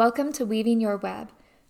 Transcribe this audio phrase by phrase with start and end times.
[0.00, 1.28] Welcome to Weaving Your Web,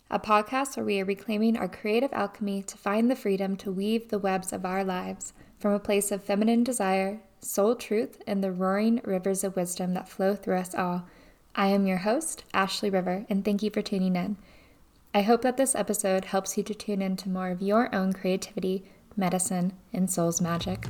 [0.08, 4.08] a podcast where we are reclaiming our creative alchemy to find the freedom to weave
[4.08, 8.52] the webs of our lives from a place of feminine desire, soul truth, and the
[8.52, 11.08] roaring rivers of wisdom that flow through us all.
[11.56, 14.36] I am your host, Ashley River, and thank you for tuning in.
[15.12, 18.84] I hope that this episode helps you to tune into more of your own creativity,
[19.16, 20.86] medicine, and soul's magic.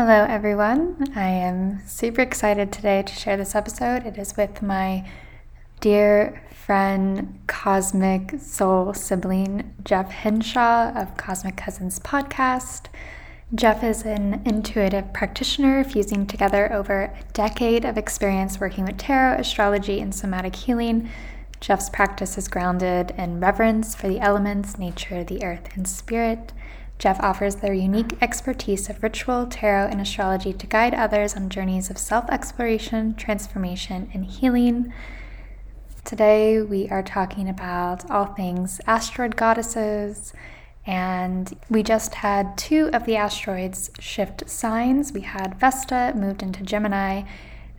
[0.00, 1.12] Hello, everyone.
[1.16, 4.06] I am super excited today to share this episode.
[4.06, 5.04] It is with my
[5.80, 12.86] dear friend, cosmic soul sibling, Jeff Hinshaw of Cosmic Cousins podcast.
[13.56, 19.40] Jeff is an intuitive practitioner fusing together over a decade of experience working with tarot,
[19.40, 21.10] astrology, and somatic healing.
[21.58, 26.52] Jeff's practice is grounded in reverence for the elements, nature, the earth, and spirit.
[26.98, 31.90] Jeff offers their unique expertise of ritual, tarot, and astrology to guide others on journeys
[31.90, 34.92] of self exploration, transformation, and healing.
[36.04, 40.32] Today, we are talking about all things asteroid goddesses,
[40.86, 45.12] and we just had two of the asteroids shift signs.
[45.12, 47.22] We had Vesta moved into Gemini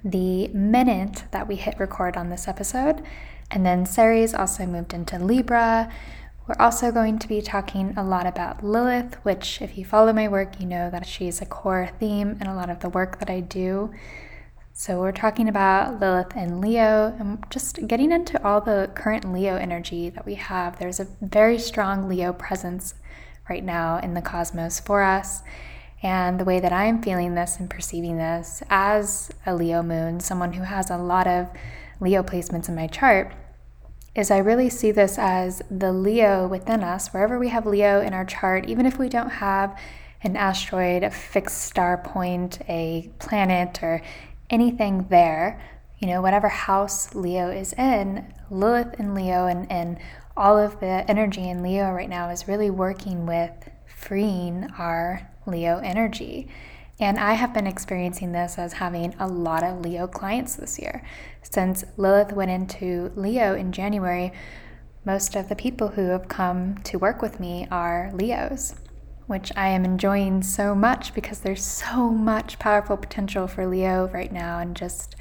[0.02, 3.04] the minute that we hit record on this episode,
[3.52, 5.92] and then Ceres also moved into Libra.
[6.50, 10.28] We're also going to be talking a lot about Lilith, which, if you follow my
[10.28, 13.30] work, you know that she's a core theme in a lot of the work that
[13.30, 13.94] I do.
[14.74, 19.58] So, we're talking about Lilith and Leo and just getting into all the current Leo
[19.58, 20.80] energy that we have.
[20.80, 22.96] There's a very strong Leo presence
[23.48, 25.44] right now in the cosmos for us.
[26.02, 30.54] And the way that I'm feeling this and perceiving this as a Leo moon, someone
[30.54, 31.48] who has a lot of
[32.00, 33.36] Leo placements in my chart,
[34.16, 38.14] is I really see this as the Leo within us, wherever we have Leo in
[38.14, 39.78] our chart, even if we don't have
[40.24, 44.02] an asteroid, a fixed star point, a planet, or
[44.50, 45.62] anything there,
[46.00, 50.00] you know, whatever house Leo is in, Lilith and Leo and, and
[50.36, 53.52] all of the energy in Leo right now is really working with
[53.86, 56.48] freeing our Leo energy.
[57.00, 61.02] And I have been experiencing this as having a lot of Leo clients this year.
[61.42, 64.34] Since Lilith went into Leo in January,
[65.06, 68.76] most of the people who have come to work with me are Leos,
[69.28, 74.32] which I am enjoying so much because there's so much powerful potential for Leo right
[74.32, 75.16] now and just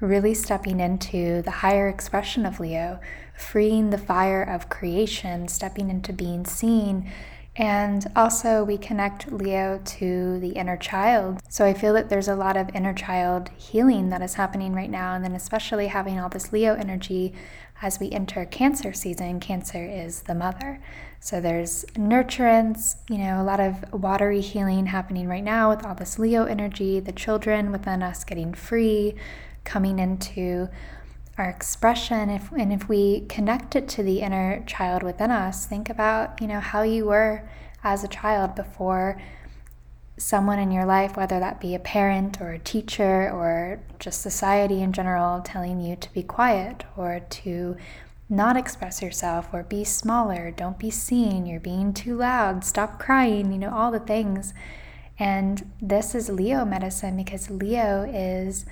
[0.00, 3.00] really stepping into the higher expression of Leo,
[3.34, 7.10] freeing the fire of creation, stepping into being seen
[7.58, 11.40] and also, we connect Leo to the inner child.
[11.48, 14.88] So I feel that there's a lot of inner child healing that is happening right
[14.88, 15.14] now.
[15.14, 17.34] And then, especially having all this Leo energy
[17.82, 20.80] as we enter Cancer season, Cancer is the mother.
[21.18, 25.96] So there's nurturance, you know, a lot of watery healing happening right now with all
[25.96, 29.16] this Leo energy, the children within us getting free,
[29.64, 30.68] coming into
[31.38, 35.88] our expression if and if we connect it to the inner child within us think
[35.88, 37.48] about you know how you were
[37.84, 39.20] as a child before
[40.16, 44.82] someone in your life whether that be a parent or a teacher or just society
[44.82, 47.76] in general telling you to be quiet or to
[48.28, 53.52] not express yourself or be smaller don't be seen you're being too loud stop crying
[53.52, 54.52] you know all the things.
[55.18, 58.64] And this is leo medicine because leo is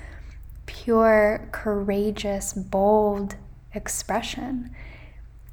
[0.66, 3.37] pure, courageous, bold
[3.72, 4.71] expression.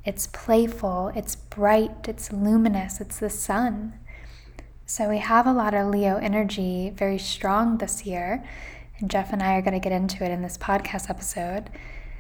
[0.06, 3.94] It's playful, it's bright, it's luminous, it's the sun.
[4.86, 8.44] So we have a lot of Leo energy very strong this year.
[9.00, 11.70] And Jeff and I are going to get into it in this podcast episode.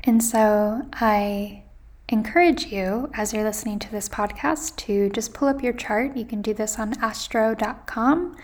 [0.05, 1.63] And so I
[2.09, 6.15] encourage you, as you're listening to this podcast, to just pull up your chart.
[6.15, 8.35] You can do this on astro.com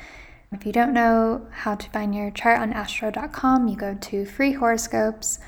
[0.51, 4.53] if you don't know how to find your chart on astro.com, you go to free
[4.53, 5.39] horoscopes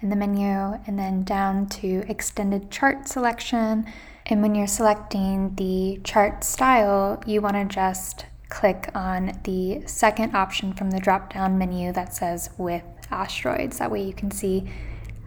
[0.00, 3.86] in the menu and then down to extended chart selection.
[4.26, 10.36] And when you're selecting the chart style, you want to just click on the second
[10.36, 13.78] option from the drop down menu that says with asteroids.
[13.78, 14.70] That way you can see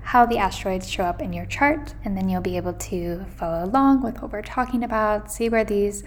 [0.04, 3.64] how the asteroids show up in your chart, and then you'll be able to follow
[3.64, 6.04] along with what we're talking about, see where these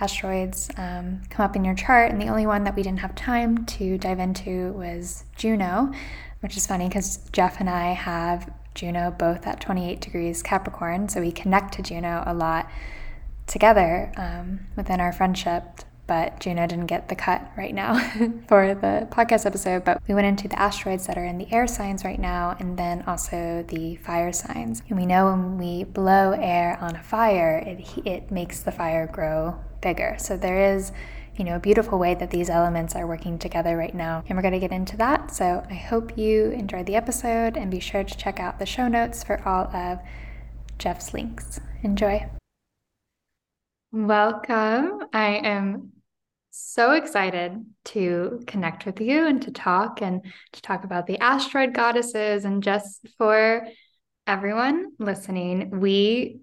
[0.00, 3.14] asteroids um, come up in your chart, and the only one that we didn't have
[3.14, 5.92] time to dive into was Juno,
[6.40, 11.20] which is funny because Jeff and I have Juno both at 28 degrees Capricorn, so
[11.20, 12.68] we connect to Juno a lot
[13.46, 15.62] together um, within our friendship.
[16.06, 17.96] but Juno didn't get the cut right now
[18.48, 19.84] for the podcast episode.
[19.84, 22.76] But we went into the asteroids that are in the air signs right now and
[22.76, 24.82] then also the fire signs.
[24.88, 29.06] And we know when we blow air on a fire, it, it makes the fire
[29.06, 30.16] grow bigger.
[30.18, 30.92] So there is
[31.36, 34.22] you know, a beautiful way that these elements are working together right now.
[34.28, 35.30] And we're going to get into that.
[35.34, 38.88] So I hope you enjoyed the episode and be sure to check out the show
[38.88, 39.98] notes for all of
[40.78, 41.60] Jeff's links.
[41.82, 42.28] Enjoy.
[43.92, 45.04] Welcome.
[45.12, 45.92] I am
[46.50, 51.72] so excited to connect with you and to talk and to talk about the asteroid
[51.72, 52.44] goddesses.
[52.44, 53.66] And just for
[54.26, 56.40] everyone listening, we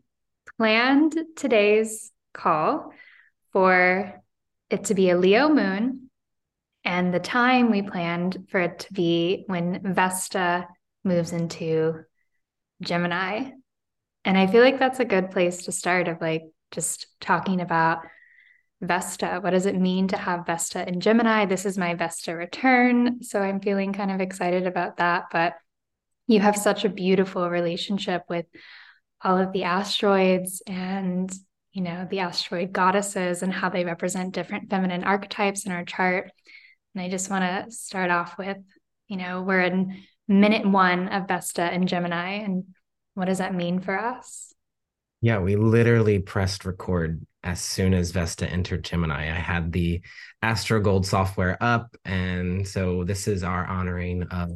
[0.57, 2.91] planned today's call
[3.51, 4.21] for
[4.69, 6.09] it to be a Leo moon.
[6.85, 10.67] And the time we planned for it to be when Vesta
[11.03, 12.03] moves into
[12.81, 13.51] Gemini.
[14.25, 17.99] And I feel like that's a good place to start of like just talking about
[18.81, 19.39] Vesta.
[19.41, 21.45] What does it mean to have Vesta in Gemini?
[21.45, 23.23] This is my Vesta return.
[23.23, 25.25] So I'm feeling kind of excited about that.
[25.31, 25.55] But
[26.27, 28.45] you have such a beautiful relationship with
[29.21, 31.31] all of the asteroids and
[31.73, 36.31] you know the asteroid goddesses and how they represent different feminine archetypes in our chart
[36.93, 38.57] and i just want to start off with
[39.07, 42.63] you know we're in minute one of vesta and gemini and
[43.13, 44.49] what does that mean for us
[45.21, 49.23] yeah, we literally pressed record as soon as Vesta entered Gemini.
[49.23, 50.01] I had the
[50.41, 51.95] Astro Gold software up.
[52.05, 54.49] And so this is our honoring of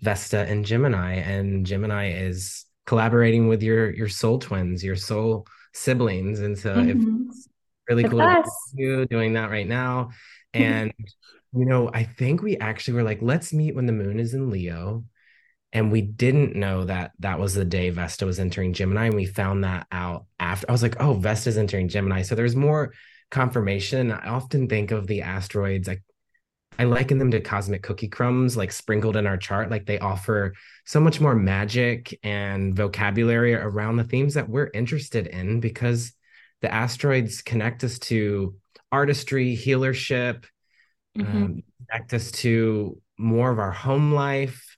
[0.00, 1.14] Vesta and Gemini.
[1.14, 6.40] And Gemini is collaborating with your your soul twins, your soul siblings.
[6.40, 7.28] And so mm-hmm.
[7.28, 7.48] it's
[7.88, 10.10] really cool to you doing that right now.
[10.54, 10.92] And
[11.52, 14.50] you know, I think we actually were like, let's meet when the moon is in
[14.50, 15.02] Leo
[15.74, 19.26] and we didn't know that that was the day Vesta was entering Gemini, and we
[19.26, 20.66] found that out after.
[20.68, 22.94] I was like, "Oh, Vesta's entering Gemini." So there's more
[23.30, 24.12] confirmation.
[24.12, 25.88] I often think of the asteroids.
[25.88, 25.98] I
[26.78, 29.70] I liken them to cosmic cookie crumbs, like sprinkled in our chart.
[29.70, 30.54] Like they offer
[30.84, 36.12] so much more magic and vocabulary around the themes that we're interested in because
[36.60, 38.56] the asteroids connect us to
[38.90, 40.44] artistry, healership,
[41.16, 41.36] mm-hmm.
[41.36, 44.74] um, connect us to more of our home life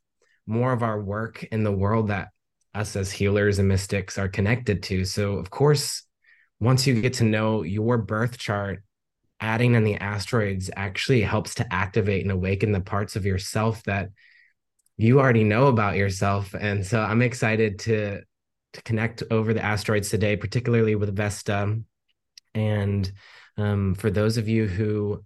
[0.47, 2.29] more of our work in the world that
[2.75, 5.05] us as healers and mystics are connected to.
[5.05, 6.03] So, of course,
[6.61, 8.83] once you get to know your birth chart,
[9.41, 14.11] adding in the asteroids actually helps to activate and awaken the parts of yourself that
[14.97, 16.55] you already know about yourself.
[16.55, 18.23] And so I'm excited to
[18.73, 21.79] to connect over the asteroids today, particularly with Vesta.
[22.55, 23.13] And
[23.57, 25.25] um, for those of you who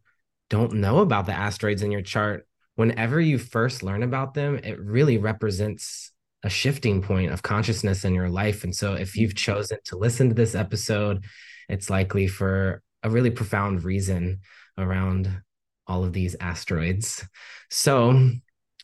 [0.48, 2.46] don't know about the asteroids in your chart,
[2.76, 8.14] whenever you first learn about them, it really represents a shifting point of consciousness in
[8.14, 8.64] your life.
[8.64, 11.24] And so if you've chosen to listen to this episode,
[11.68, 14.40] it's likely for a really profound reason
[14.78, 15.42] around
[15.86, 17.26] all of these asteroids.
[17.70, 18.30] So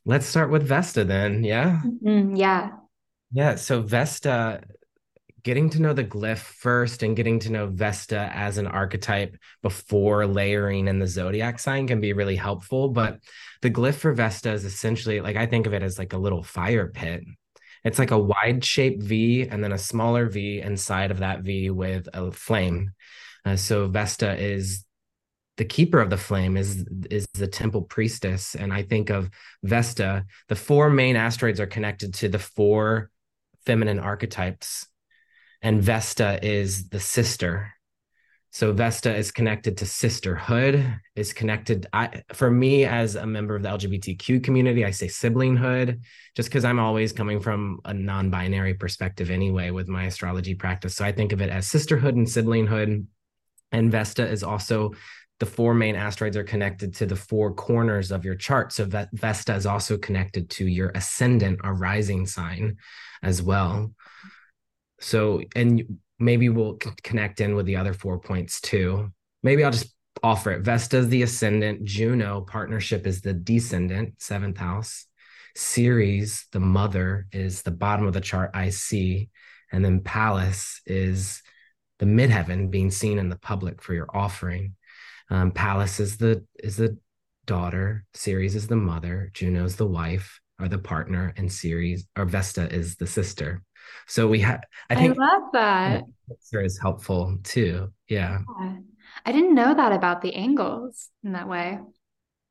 [0.04, 1.44] let's start with Vesta then.
[1.44, 1.80] Yeah.
[1.84, 2.36] Mm-hmm.
[2.36, 2.70] Yeah.
[3.32, 3.54] Yeah.
[3.56, 4.60] So Vesta
[5.42, 10.26] getting to know the glyph first and getting to know Vesta as an archetype before
[10.26, 12.88] layering in the zodiac sign can be really helpful.
[12.88, 13.20] But
[13.62, 16.42] the glyph for Vesta is essentially like I think of it as like a little
[16.42, 17.22] fire pit.
[17.84, 21.70] It's like a wide shaped V and then a smaller V inside of that V
[21.70, 22.90] with a flame.
[23.46, 24.84] Uh, so Vesta is
[25.56, 29.30] the keeper of the flame is is the temple priestess and i think of
[29.62, 33.10] vesta the four main asteroids are connected to the four
[33.64, 34.86] feminine archetypes
[35.62, 37.72] and Vesta is the sister.
[38.50, 41.86] So Vesta is connected to sisterhood, is connected.
[41.92, 46.00] I, for me, as a member of the LGBTQ community, I say siblinghood,
[46.34, 50.94] just because I'm always coming from a non-binary perspective anyway with my astrology practice.
[50.94, 53.06] So I think of it as sisterhood and siblinghood.
[53.76, 54.94] And Vesta is also
[55.38, 58.72] the four main asteroids are connected to the four corners of your chart.
[58.72, 62.78] So Vesta is also connected to your ascendant or rising sign
[63.22, 63.92] as well.
[64.98, 69.12] So, and maybe we'll connect in with the other four points too.
[69.42, 70.62] Maybe I'll just offer it.
[70.62, 75.04] Vesta is the ascendant, Juno partnership is the descendant, seventh house.
[75.54, 79.28] Ceres, the mother, is the bottom of the chart I see.
[79.70, 81.42] And then Pallas is
[81.98, 84.74] the midheaven being seen in the public for your offering.
[85.30, 86.98] Um, Pallas is the is the
[87.46, 92.72] daughter, Ceres is the mother, Juno's the wife or the partner, and Ceres or Vesta
[92.72, 93.62] is the sister.
[94.06, 96.04] So we have, I think I love that.
[96.52, 97.92] Is helpful too.
[98.08, 98.38] Yeah.
[98.60, 98.76] yeah.
[99.24, 101.78] I didn't know that about the angles in that way.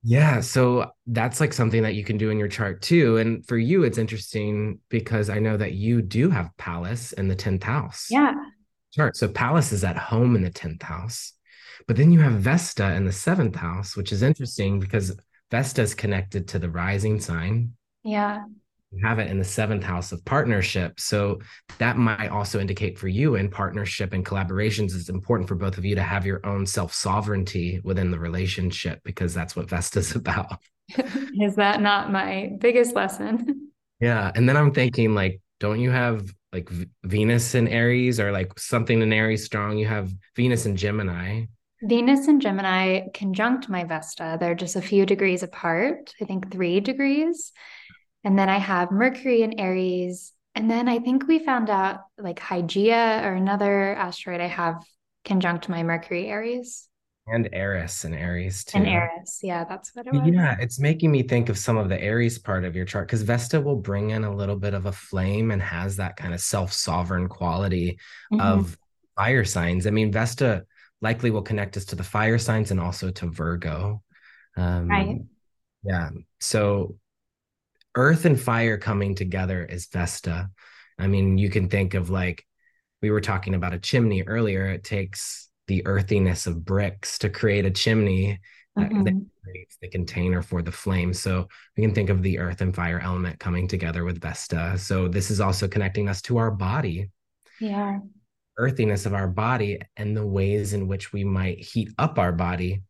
[0.03, 0.39] Yeah.
[0.41, 3.17] So that's like something that you can do in your chart too.
[3.17, 7.35] And for you, it's interesting because I know that you do have Pallas in the
[7.35, 8.07] 10th house.
[8.09, 8.33] Yeah.
[8.95, 9.17] Chart.
[9.17, 11.33] So Pallas is at home in the 10th house.
[11.87, 15.15] But then you have Vesta in the seventh house, which is interesting because
[15.51, 17.73] Vesta is connected to the rising sign.
[18.03, 18.45] Yeah.
[18.91, 20.99] You have it in the seventh house of partnership.
[20.99, 21.39] So
[21.79, 25.83] that might also indicate for you in partnership and collaborations, it's important for both of
[25.83, 30.59] you to have your own self sovereignty within the relationship because that's what Vesta's about.
[31.41, 33.71] is that not my biggest lesson?
[33.99, 34.31] Yeah.
[34.33, 36.69] And then I'm thinking, like, don't you have like
[37.03, 39.77] Venus in Aries or like something in Aries strong?
[39.77, 41.45] You have Venus and Gemini.
[41.83, 44.37] Venus and Gemini conjunct my Vesta.
[44.39, 47.51] They're just a few degrees apart, I think three degrees.
[48.23, 50.31] And then I have Mercury in Aries.
[50.55, 54.83] And then I think we found out like Hygeia or another asteroid I have
[55.25, 56.87] conjunct my Mercury Aries.
[57.27, 58.77] And Eris and Aries too.
[58.77, 60.21] And Eris, yeah, that's what it was.
[60.25, 63.23] Yeah, it's making me think of some of the Aries part of your chart because
[63.23, 66.39] Vesta will bring in a little bit of a flame and has that kind of
[66.39, 67.97] self-sovereign quality
[68.31, 68.41] mm-hmm.
[68.41, 68.77] of
[69.15, 69.87] fire signs.
[69.87, 70.65] I mean, Vesta
[71.01, 74.03] likely will connect us to the fire signs and also to Virgo.
[74.55, 75.21] Um, right.
[75.83, 76.09] Yeah.
[76.39, 76.97] So
[77.95, 80.51] earth and fire coming together is Vesta.
[80.99, 82.45] I mean, you can think of like
[83.01, 84.67] we were talking about a chimney earlier.
[84.67, 88.39] It takes the earthiness of bricks to create a chimney
[88.77, 89.03] mm-hmm.
[89.03, 91.13] that creates the container for the flame.
[91.13, 94.77] So we can think of the earth and fire element coming together with Vesta.
[94.77, 97.09] So this is also connecting us to our body.
[97.59, 97.99] Yeah.
[98.57, 102.83] Earthiness of our body and the ways in which we might heat up our body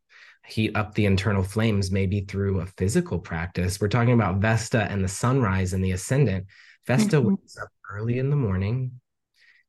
[0.45, 3.79] heat up the internal flames maybe through a physical practice.
[3.79, 6.45] We're talking about Vesta and the sunrise and the ascendant.
[6.85, 7.29] Vesta mm-hmm.
[7.29, 8.99] wakes up early in the morning,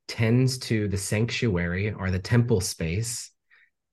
[0.08, 3.30] tends to the sanctuary or the temple space,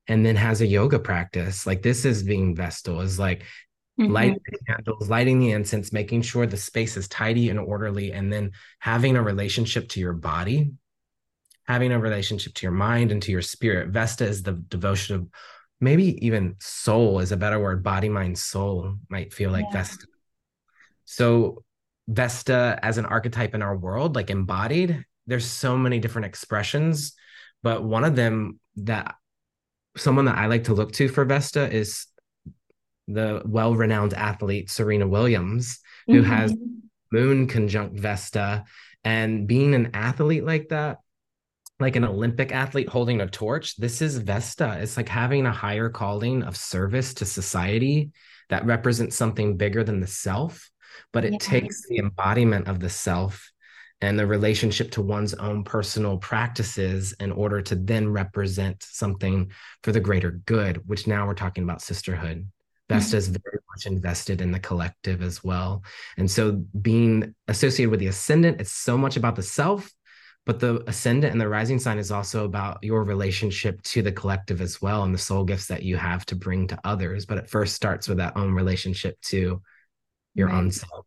[0.08, 1.66] and then has a yoga practice.
[1.66, 3.44] Like this is being Vestal, is like
[4.00, 4.12] mm-hmm.
[4.12, 8.32] lighting the candles, lighting the incense, making sure the space is tidy and orderly, and
[8.32, 10.72] then having a relationship to your body,
[11.66, 13.90] having a relationship to your mind and to your spirit.
[13.90, 15.28] Vesta is the devotion of
[15.84, 19.78] maybe even soul is a better word body mind soul might feel like yeah.
[19.78, 20.08] vesta
[21.06, 21.64] so
[22.08, 27.14] vesta as an archetype in our world like embodied there's so many different expressions
[27.62, 29.16] but one of them that
[29.96, 32.08] someone that i like to look to for vesta is
[33.08, 36.32] the well-renowned athlete serena williams who mm-hmm.
[36.32, 36.56] has
[37.12, 38.64] moon conjunct vesta
[39.04, 40.98] and being an athlete like that
[41.80, 43.76] like an Olympic athlete holding a torch.
[43.78, 44.78] This is Vesta.
[44.80, 48.12] It's like having a higher calling of service to society
[48.50, 50.70] that represents something bigger than the self,
[51.12, 53.52] but it takes the embodiment of the self
[54.02, 59.52] and the relationship to one's own personal practices in order to then represent something
[59.84, 62.48] for the greater good, which now we're talking about sisterhood.
[62.90, 63.18] Vesta mm-hmm.
[63.18, 65.84] is very much invested in the collective as well.
[66.18, 69.90] And so being associated with the ascendant, it's so much about the self
[70.46, 74.62] but the ascendant and the rising sign is also about your relationship to the collective
[74.62, 77.50] as well and the soul gifts that you have to bring to others but it
[77.50, 79.62] first starts with that own relationship to
[80.36, 80.58] your right.
[80.58, 81.06] own self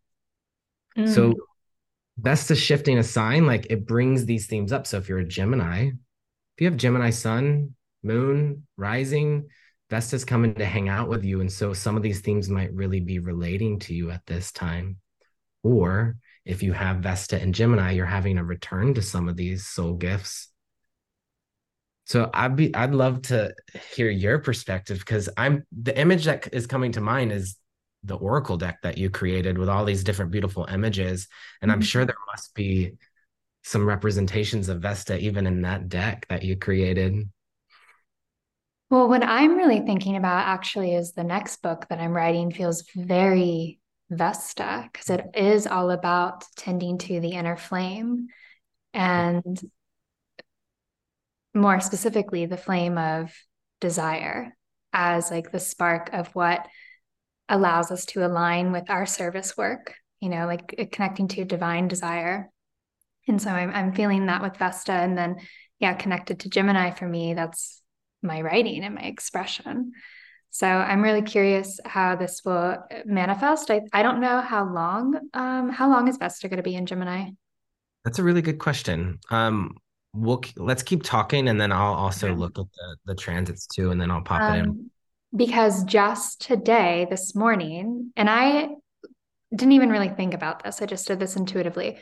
[0.97, 1.13] mm.
[1.13, 1.33] so
[2.19, 4.87] that's the shifting a sign like it brings these themes up.
[4.87, 9.49] So if you're a gemini if you have gemini sun moon rising
[9.89, 11.41] vesta's coming to hang out with you.
[11.41, 14.97] And so some of these themes might really be relating to you at this time.
[15.63, 19.65] Or if you have Vesta and Gemini, you're having a return to some of these
[19.67, 20.49] soul gifts.
[22.05, 23.53] So I'd be I'd love to
[23.93, 27.57] hear your perspective because I'm the image that is coming to mind is
[28.07, 31.27] the oracle deck that you created with all these different beautiful images
[31.61, 31.85] and I'm mm-hmm.
[31.85, 32.93] sure there must be
[33.63, 37.29] some representations of Vesta even in that deck that you created.
[38.89, 42.85] Well, what I'm really thinking about actually is the next book that I'm writing feels
[42.95, 48.27] very Vesta because it is all about tending to the inner flame
[48.93, 49.59] and
[51.53, 53.33] more specifically the flame of
[53.81, 54.55] desire
[54.93, 56.65] as like the spark of what
[57.49, 62.49] allows us to align with our service work you know like connecting to divine desire
[63.27, 65.37] and so I'm, I'm feeling that with vesta and then
[65.79, 67.81] yeah connected to gemini for me that's
[68.21, 69.93] my writing and my expression
[70.57, 73.69] so I'm really curious how this will manifest.
[73.69, 75.19] I, I don't know how long.
[75.35, 77.29] Um, how long is Vesta going to be in Gemini?
[78.03, 79.19] That's a really good question.
[79.29, 79.75] Um,
[80.13, 82.35] we'll let's keep talking, and then I'll also okay.
[82.35, 84.91] look at the the transits too, and then I'll pop um, it in.
[85.35, 88.69] Because just today, this morning, and I
[89.55, 90.81] didn't even really think about this.
[90.81, 91.97] I just did this intuitively.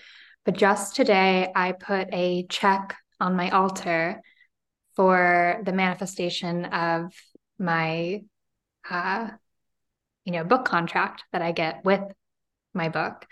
[0.45, 4.21] But just today, I put a check on my altar
[4.95, 7.11] for the manifestation of
[7.57, 8.21] my
[8.89, 9.29] uh,
[10.25, 12.01] you know, book contract that I get with
[12.73, 13.25] my book.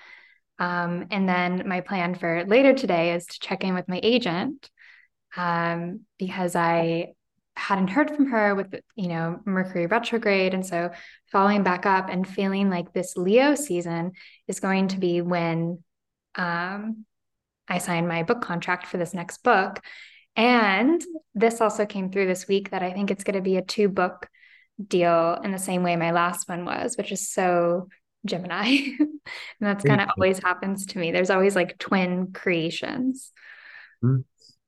[0.59, 4.69] Um, and then my plan for later today is to check in with my agent
[5.35, 7.13] um, because I
[7.55, 10.53] hadn't heard from her with you know mercury retrograde.
[10.53, 10.91] And so
[11.31, 14.13] following back up and feeling like this leo season
[14.47, 15.83] is going to be when
[16.35, 17.05] um,
[17.67, 19.79] i sign my book contract for this next book.
[20.35, 21.03] And
[21.35, 23.87] this also came through this week that i think it's going to be a two
[23.87, 24.27] book
[24.85, 27.87] deal in the same way my last one was which is so
[28.25, 28.77] gemini.
[29.59, 31.11] And that's kind of always happens to me.
[31.11, 33.31] There's always like twin creations.
[34.03, 34.21] Mm-hmm.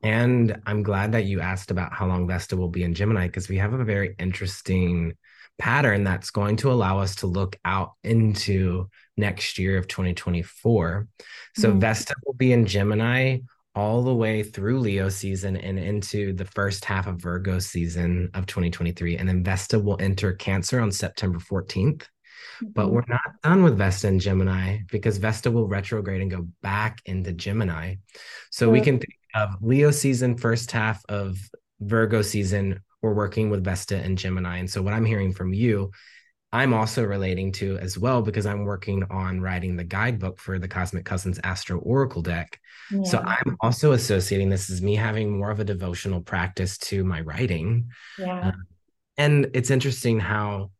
[0.06, 3.50] And I'm glad that you asked about how long Vesta will be in Gemini because
[3.50, 5.16] we have a very interesting
[5.58, 11.08] pattern that's going to allow us to look out into next year of 2024.
[11.56, 11.80] So mm-hmm.
[11.80, 13.40] Vesta will be in Gemini
[13.74, 18.46] all the way through Leo season and into the first half of Virgo season of
[18.46, 19.18] 2023.
[19.18, 22.06] And then Vesta will enter Cancer on September 14th.
[22.62, 22.94] But mm-hmm.
[22.94, 27.34] we're not done with Vesta and Gemini because Vesta will retrograde and go back into
[27.34, 27.96] Gemini.
[28.52, 31.38] So we can think of Leo season, first half of
[31.82, 34.58] Virgo season, we're working with Vesta and Gemini.
[34.58, 35.92] And so what I'm hearing from you,
[36.52, 40.70] I'm also relating to as well because I'm working on writing the guidebook for the
[40.70, 42.60] Cosmic Cousins Astro Oracle deck.
[42.90, 43.04] Yeah.
[43.04, 47.22] So I'm also associating this as me having more of a devotional practice to my
[47.22, 47.90] writing.
[48.18, 48.48] Yeah.
[48.48, 48.52] Uh,
[49.18, 50.72] and it's interesting how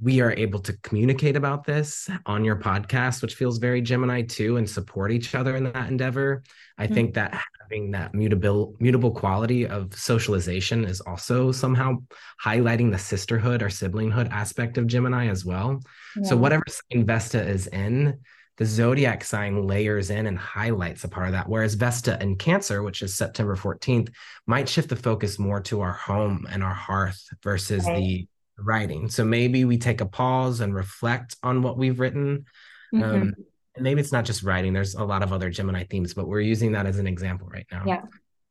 [0.00, 4.56] we are able to communicate about this on your podcast, which feels very Gemini too,
[4.56, 6.44] and support each other in that endeavor.
[6.78, 6.94] I mm-hmm.
[6.94, 11.96] think that having that mutable mutable quality of socialization is also somehow
[12.42, 15.80] highlighting the sisterhood or siblinghood aspect of Gemini as well.
[16.16, 16.28] Yeah.
[16.28, 18.20] So whatever sign Vesta is in,
[18.56, 21.48] the zodiac sign layers in and highlights a part of that.
[21.48, 24.10] Whereas Vesta in Cancer, which is September 14th,
[24.46, 27.96] might shift the focus more to our home and our hearth versus right.
[27.96, 29.08] the writing.
[29.08, 32.46] So maybe we take a pause and reflect on what we've written.
[32.92, 33.02] Mm-hmm.
[33.02, 33.34] Um,
[33.74, 36.40] and maybe it's not just writing, there's a lot of other Gemini themes, but we're
[36.40, 37.84] using that as an example right now.
[37.86, 38.02] Yeah.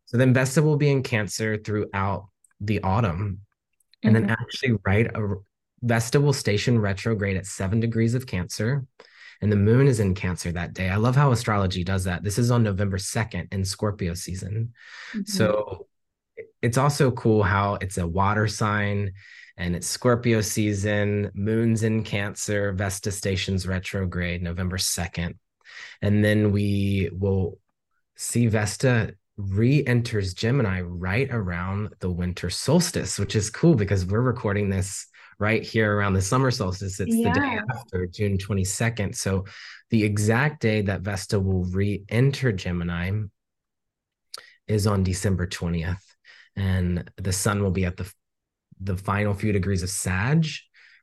[0.05, 2.27] So then Vesta will be in Cancer throughout
[2.61, 3.41] the autumn.
[4.03, 4.27] And mm-hmm.
[4.27, 5.35] then actually, right, a,
[5.81, 8.85] Vesta will station retrograde at seven degrees of Cancer.
[9.41, 10.89] And the moon is in Cancer that day.
[10.89, 12.23] I love how astrology does that.
[12.23, 14.73] This is on November 2nd in Scorpio season.
[15.11, 15.23] Mm-hmm.
[15.25, 15.87] So
[16.61, 19.11] it's also cool how it's a water sign
[19.57, 25.35] and it's Scorpio season, moon's in Cancer, Vesta stations retrograde November 2nd.
[26.01, 27.59] And then we will
[28.15, 34.21] see Vesta re enters Gemini right around the winter solstice, which is cool because we're
[34.21, 35.07] recording this
[35.39, 36.99] right here around the summer solstice.
[36.99, 37.33] It's yeah.
[37.33, 39.15] the day after June 22nd.
[39.15, 39.45] So
[39.89, 43.11] the exact day that Vesta will re enter Gemini
[44.67, 46.01] is on December 20th.
[46.55, 48.11] And the sun will be at the
[48.79, 50.45] the final few degrees of Sag,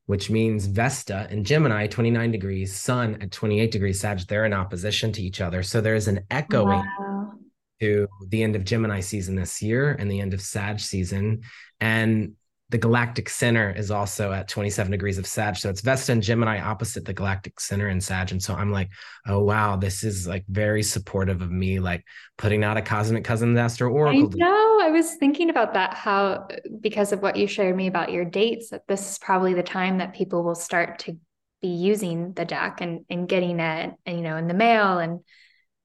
[0.06, 5.12] which means Vesta and Gemini, 29 degrees, Sun at 28 degrees Sag, they're in opposition
[5.12, 5.62] to each other.
[5.62, 7.32] So there's an echoing wow.
[7.80, 11.42] to the end of Gemini season this year and the end of Sag season.
[11.80, 12.34] And
[12.70, 15.56] the galactic center is also at 27 degrees of Sag.
[15.56, 18.32] So it's Vesta and Gemini opposite the galactic center in Sag.
[18.32, 18.88] And so I'm like,
[19.26, 22.04] oh wow, this is like very supportive of me, like
[22.38, 24.30] putting out a cosmic cousins astro oracle.
[24.34, 24.80] I know.
[24.82, 26.48] I was thinking about that, how
[26.80, 29.98] because of what you shared me about your dates, that this is probably the time
[29.98, 31.16] that people will start to
[31.62, 34.98] be using the deck and, and getting it, and, you know, in the mail.
[34.98, 35.20] And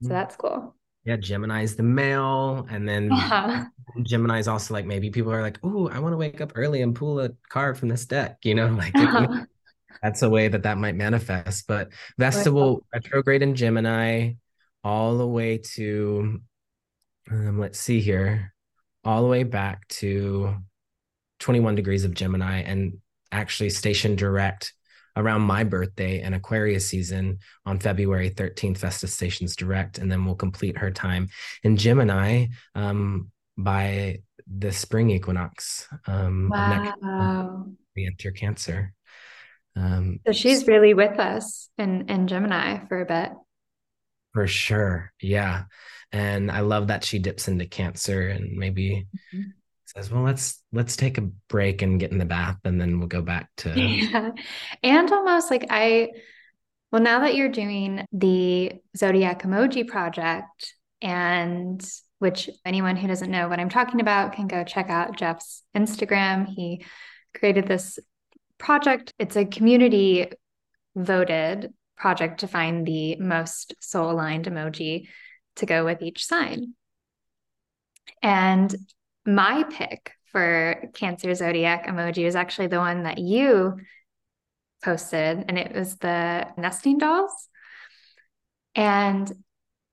[0.01, 0.13] so mm-hmm.
[0.13, 3.65] that's cool yeah, Gemini is the mail, and then uh-huh.
[4.03, 6.81] Gemini is also like maybe people are like, oh, I want to wake up early
[6.81, 9.45] and pull a card from this deck, you know, like uh-huh.
[10.03, 11.67] that's a way that that might manifest.
[11.67, 14.33] But Vesta will retrograde in Gemini
[14.83, 16.41] all the way to,
[17.31, 18.53] um, let's see here,
[19.03, 20.55] all the way back to
[21.39, 22.97] 21 degrees of Gemini and
[23.31, 24.73] actually station direct
[25.19, 29.97] around my birthday and Aquarius season on February 13th, Vesta Stations Direct.
[29.97, 31.29] And then we'll complete her time
[31.63, 35.87] in Gemini um, by the spring equinox.
[36.07, 37.65] Um, wow.
[37.95, 38.93] We enter Cancer.
[39.75, 43.31] Um, so she's really with us in, in Gemini for a bit.
[44.33, 45.11] For sure.
[45.21, 45.63] Yeah.
[46.11, 49.07] And I love that she dips into Cancer and maybe.
[49.35, 49.49] Mm-hmm
[49.95, 53.07] says, "Well, let's let's take a break and get in the bath, and then we'll
[53.07, 54.31] go back to." Yeah,
[54.83, 56.09] and almost like I,
[56.91, 61.85] well, now that you're doing the zodiac emoji project, and
[62.19, 66.47] which anyone who doesn't know what I'm talking about can go check out Jeff's Instagram.
[66.47, 66.85] He
[67.35, 67.97] created this
[68.57, 69.13] project.
[69.17, 70.27] It's a community
[70.95, 75.07] voted project to find the most soul aligned emoji
[75.57, 76.73] to go with each sign.
[78.21, 78.75] And
[79.25, 83.77] my pick for Cancer Zodiac emoji was actually the one that you
[84.83, 87.49] posted, and it was the nesting dolls.
[88.75, 89.31] And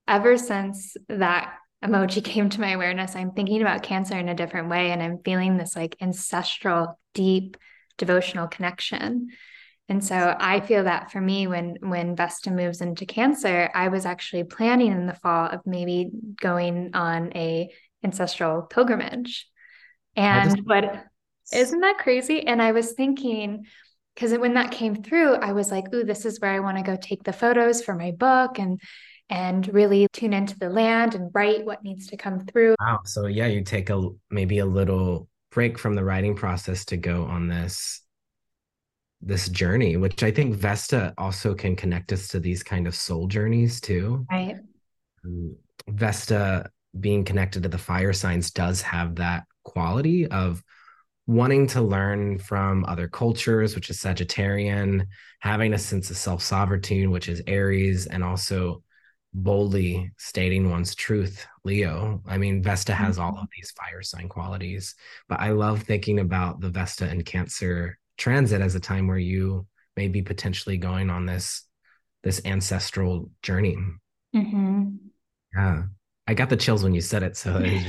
[0.06, 4.68] ever since that emoji came to my awareness, I'm thinking about Cancer in a different
[4.68, 4.90] way.
[4.90, 7.56] And I'm feeling this like ancestral, deep
[7.98, 9.28] devotional connection.
[9.88, 14.04] And so I feel that for me, when when Vesta moves into Cancer, I was
[14.04, 16.10] actually planning in the fall of maybe
[16.40, 17.70] going on a
[18.02, 19.48] ancestral pilgrimage.
[20.14, 21.04] And but
[21.52, 22.46] isn't that crazy?
[22.46, 23.66] And I was thinking,
[24.14, 26.82] because when that came through, I was like, ooh, this is where I want to
[26.82, 28.80] go take the photos for my book and
[29.28, 32.76] and really tune into the land and write what needs to come through.
[32.80, 33.00] Wow.
[33.04, 37.24] So yeah, you take a maybe a little break from the writing process to go
[37.24, 38.02] on this
[39.22, 43.26] this journey, which I think Vesta also can connect us to these kind of soul
[43.26, 44.26] journeys too.
[44.30, 44.56] Right.
[45.24, 45.56] Um,
[45.88, 50.62] Vesta being connected to the fire signs does have that quality of
[51.26, 55.06] wanting to learn from other cultures, which is Sagittarian,
[55.40, 58.82] having a sense of self sovereignty, which is Aries, and also
[59.34, 62.22] boldly stating one's truth, Leo.
[62.26, 63.42] I mean, Vesta has all mm-hmm.
[63.42, 64.94] of these fire sign qualities,
[65.28, 69.66] but I love thinking about the Vesta and Cancer transit as a time where you
[69.96, 71.62] may be potentially going on this
[72.22, 73.76] this ancestral journey.
[74.34, 74.96] Mm-hmm.
[75.54, 75.82] Yeah,
[76.26, 77.36] I got the chills when you said it.
[77.36, 77.86] So like,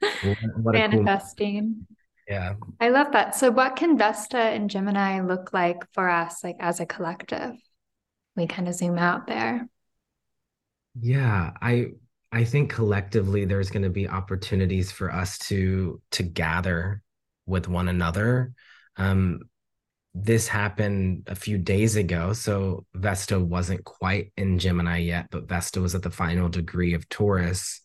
[0.56, 1.86] what manifesting.
[1.88, 1.96] Cool...
[2.28, 3.34] Yeah, I love that.
[3.34, 7.54] So, what can Vesta and Gemini look like for us, like as a collective?
[8.36, 9.66] We kind of zoom out there.
[11.00, 11.92] Yeah, I
[12.30, 17.02] I think collectively there's going to be opportunities for us to to gather
[17.46, 18.52] with one another.
[18.96, 19.40] Um,
[20.22, 25.80] this happened a few days ago, so Vesta wasn't quite in Gemini yet, but Vesta
[25.80, 27.82] was at the final degree of Taurus.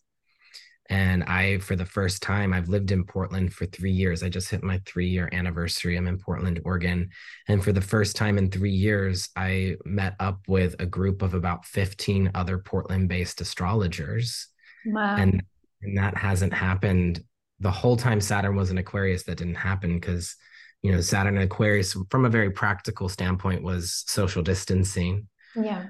[0.90, 4.22] And I, for the first time, I've lived in Portland for three years.
[4.22, 5.96] I just hit my three year anniversary.
[5.96, 7.08] I'm in Portland, Oregon.
[7.48, 11.32] And for the first time in three years, I met up with a group of
[11.32, 14.48] about 15 other Portland based astrologers.
[14.84, 15.16] Wow.
[15.16, 15.42] And,
[15.82, 17.24] and that hasn't happened
[17.60, 19.22] the whole time Saturn was in Aquarius.
[19.22, 20.36] That didn't happen because,
[20.84, 25.26] you know, Saturn and Aquarius, from a very practical standpoint, was social distancing.
[25.56, 25.86] Yeah.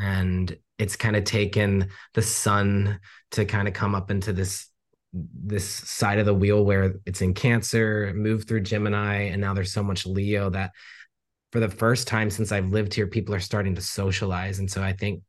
[0.00, 2.98] And it's kind of taken the sun
[3.32, 4.68] to kind of come up into this
[5.12, 9.72] this side of the wheel where it's in cancer move through gemini and now there's
[9.72, 10.72] so much leo that
[11.52, 14.82] for the first time since i've lived here people are starting to socialize and so
[14.82, 15.22] i think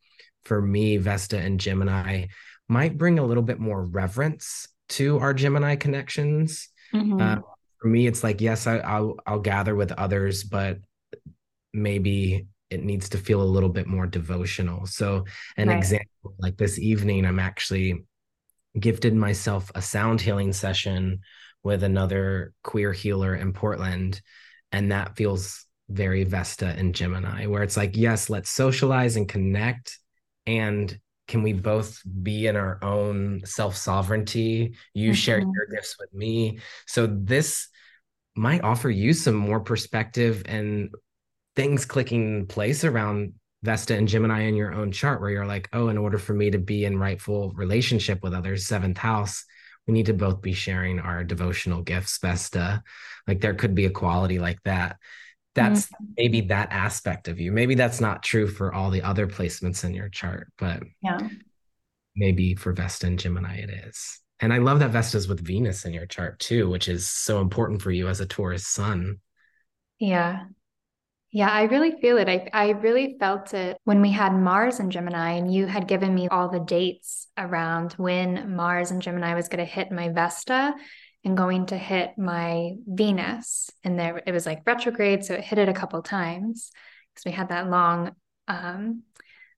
[0.44, 2.26] for me vesta and gemini
[2.68, 7.22] might bring a little bit more reverence to our gemini connections mm-hmm.
[7.22, 7.38] uh,
[7.80, 10.80] for me it's like yes I, I'll, I'll gather with others but
[11.74, 14.86] maybe it needs to feel a little bit more devotional.
[14.86, 15.78] So, an right.
[15.78, 18.04] example like this evening, I'm actually
[18.78, 21.22] gifted myself a sound healing session
[21.64, 24.22] with another queer healer in Portland.
[24.72, 29.98] And that feels very Vesta and Gemini, where it's like, yes, let's socialize and connect.
[30.46, 34.76] And can we both be in our own self sovereignty?
[34.94, 35.16] You mm-hmm.
[35.16, 36.60] share your gifts with me.
[36.86, 37.68] So, this
[38.36, 40.90] might offer you some more perspective and
[41.56, 45.90] things clicking place around Vesta and Gemini in your own chart where you're like, oh,
[45.90, 49.44] in order for me to be in rightful relationship with others, seventh house,
[49.88, 52.84] we need to both be sharing our devotional gifts, Vesta.
[53.28, 54.98] Like there could be a quality like that.
[55.58, 56.06] That's mm-hmm.
[56.18, 57.52] maybe that aspect of you.
[57.52, 61.20] Maybe that's not true for all the other placements in your chart, but yeah,
[62.16, 64.20] maybe for Vesta and Gemini it is.
[64.40, 67.82] And I love that Vesta's with Venus in your chart too, which is so important
[67.82, 69.20] for you as a Taurus sun.
[70.00, 70.46] Yeah.
[71.32, 72.30] Yeah, I really feel it.
[72.30, 76.16] I, I really felt it when we had Mars and Gemini, and you had given
[76.16, 80.74] me all the dates around when Mars and Gemini was going to hit my Vesta
[81.28, 83.70] and going to hit my Venus.
[83.84, 86.72] And there it was like retrograde, so it hit it a couple times
[87.14, 88.16] because we had that long.
[88.48, 89.04] Um,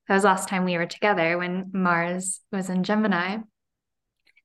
[0.08, 3.38] that was last time we were together when Mars was in Gemini.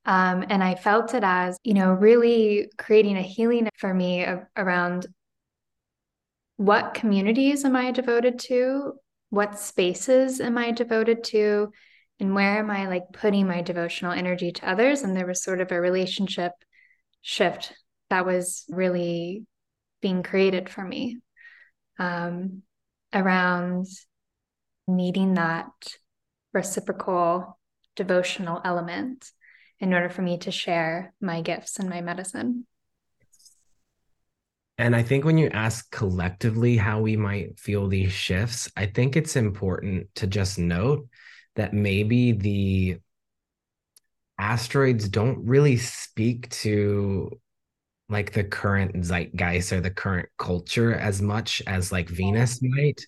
[0.05, 5.07] Um, and I felt it as, you know, really creating a healing for me around
[6.59, 8.93] what communities am I devoted to?
[9.31, 11.73] What spaces am I devoted to?
[12.21, 15.01] And where am I like putting my devotional energy to others?
[15.01, 16.53] And there was sort of a relationship
[17.25, 17.73] shift
[18.11, 19.47] that was really
[20.03, 21.19] being created for me
[21.99, 22.63] um,
[23.15, 23.87] around
[24.87, 25.73] needing that
[26.53, 27.59] reciprocal
[27.97, 29.31] devotional element
[29.81, 32.67] in order for me to share my gifts and my medicine.
[34.77, 39.17] And I think when you ask collectively how we might feel these shifts, I think
[39.17, 41.09] it's important to just note
[41.57, 42.99] that maybe the
[44.39, 47.31] asteroids don't really speak to
[48.09, 53.01] like the current zeitgeist or the current culture as much as like Venus might.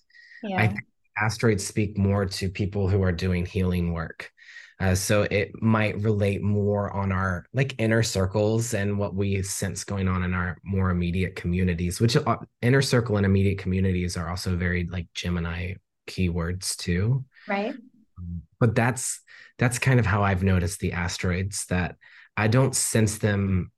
[0.43, 0.61] Yeah.
[0.61, 0.81] I think
[1.17, 4.31] asteroids speak more to people who are doing healing work.
[4.79, 9.83] Uh, so it might relate more on our like inner circles and what we sense
[9.83, 14.29] going on in our more immediate communities, which uh, inner circle and immediate communities are
[14.29, 15.73] also very like Gemini
[16.07, 17.25] keywords too.
[17.47, 17.73] Right.
[18.59, 19.21] But that's
[19.57, 21.95] that's kind of how I've noticed the asteroids that
[22.35, 23.71] I don't sense them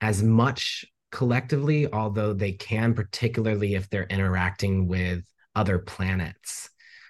[0.00, 6.68] as much collectively, although they can, particularly if they're interacting with other planets.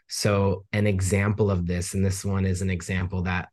[0.09, 3.49] So, an example of this, and this one is an example that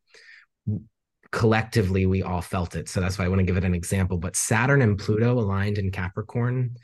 [1.31, 2.89] collectively we all felt it.
[2.89, 4.17] So, that's why I want to give it an example.
[4.17, 6.75] But Saturn and Pluto aligned in Capricorn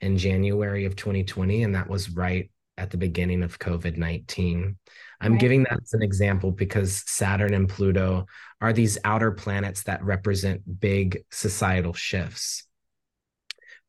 [0.00, 4.76] in January of 2020, and that was right at the beginning of COVID 19.
[5.20, 5.40] I'm right.
[5.40, 8.26] giving that as an example because Saturn and Pluto
[8.60, 12.64] are these outer planets that represent big societal shifts.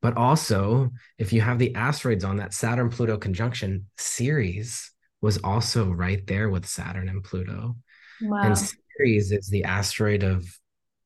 [0.01, 5.89] But also, if you have the asteroids on that Saturn Pluto conjunction, Ceres was also
[5.89, 7.75] right there with Saturn and Pluto.
[8.21, 8.43] Wow.
[8.43, 10.45] And Ceres is the asteroid of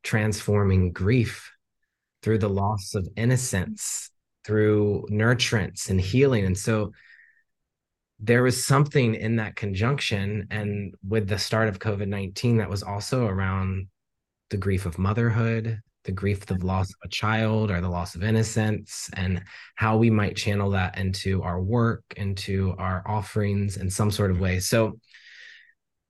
[0.04, 1.52] transforming grief
[2.22, 4.12] through the loss of innocence,
[4.46, 6.46] through nurturance and healing.
[6.46, 6.92] And so
[8.22, 13.26] there was something in that conjunction and with the start of COVID-19 that was also
[13.26, 13.88] around
[14.52, 18.24] the grief of motherhood, the grief of loss of a child or the loss of
[18.24, 19.44] innocence and
[19.76, 24.40] how we might channel that into our work into our offerings in some sort of
[24.40, 25.00] way so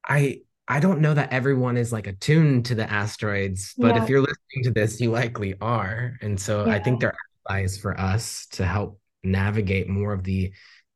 [0.07, 4.03] i i don't know that everyone is like attuned to the asteroids but yeah.
[4.03, 6.73] if you're listening to this you likely are and so yeah.
[6.73, 7.15] i think they're
[7.49, 10.51] allies for us to help navigate more of the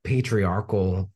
[0.06, 1.12] patriarchal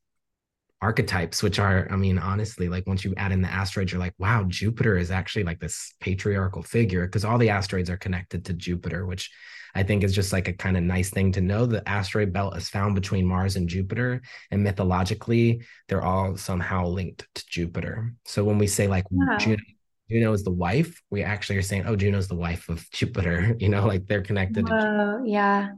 [0.82, 4.14] archetypes, which are, I mean, honestly, like once you add in the asteroids, you're like,
[4.18, 8.54] wow, Jupiter is actually like this patriarchal figure because all the asteroids are connected to
[8.54, 9.30] Jupiter, which
[9.74, 11.66] I think is just like a kind of nice thing to know.
[11.66, 17.26] The asteroid belt is found between Mars and Jupiter, and mythologically, they're all somehow linked
[17.34, 18.14] to Jupiter.
[18.24, 19.36] So when we say like wow.
[19.38, 19.62] Juno,
[20.10, 23.68] Juno is the wife, we actually are saying, oh, Juno's the wife of Jupiter, you
[23.68, 24.68] know, like they're connected.
[24.68, 25.70] Oh, yeah.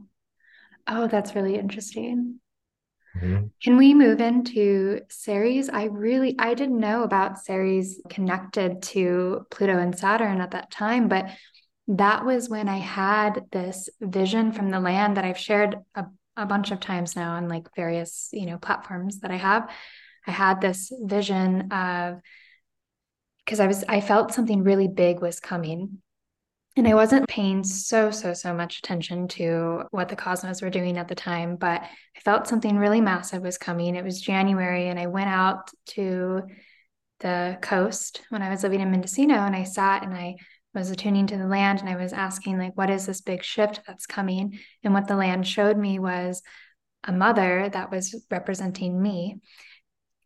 [0.87, 2.39] Oh, that's really interesting.
[3.17, 3.45] Mm-hmm.
[3.61, 5.69] Can we move into Ceres?
[5.69, 11.07] I really I didn't know about Ceres connected to Pluto and Saturn at that time,
[11.07, 11.29] but
[11.87, 16.45] that was when I had this vision from the land that I've shared a, a
[16.45, 19.69] bunch of times now on like various, you know, platforms that I have.
[20.25, 22.21] I had this vision of
[23.45, 26.01] because I was I felt something really big was coming
[26.75, 30.97] and I wasn't paying so, so, so much attention to what the cosmos were doing
[30.97, 33.95] at the time, but I felt something really massive was coming.
[33.95, 36.43] It was January, and I went out to
[37.19, 40.35] the coast when I was living in Mendocino, and I sat and I
[40.73, 43.81] was attuning to the land and I was asking, like, what is this big shift
[43.85, 44.59] that's coming?
[44.83, 46.41] And what the land showed me was
[47.03, 49.39] a mother that was representing me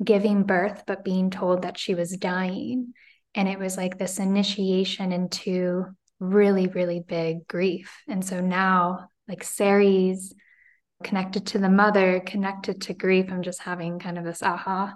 [0.03, 2.93] giving birth, but being told that she was dying.
[3.36, 5.88] And it was like this initiation into
[6.19, 8.01] really, really big grief.
[8.08, 10.34] And so now, like Ceres
[11.03, 14.95] connected to the mother, connected to grief, I'm just having kind of this aha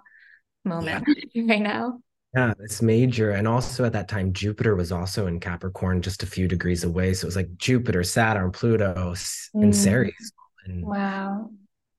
[0.66, 1.44] moment yeah.
[1.48, 2.00] right now.
[2.36, 3.32] Yeah, it's major.
[3.32, 7.14] And also at that time, Jupiter was also in Capricorn, just a few degrees away.
[7.14, 9.14] So it was like Jupiter, Saturn, Pluto,
[9.54, 9.76] and mm.
[9.76, 10.32] Ceres.
[10.66, 11.50] And wow.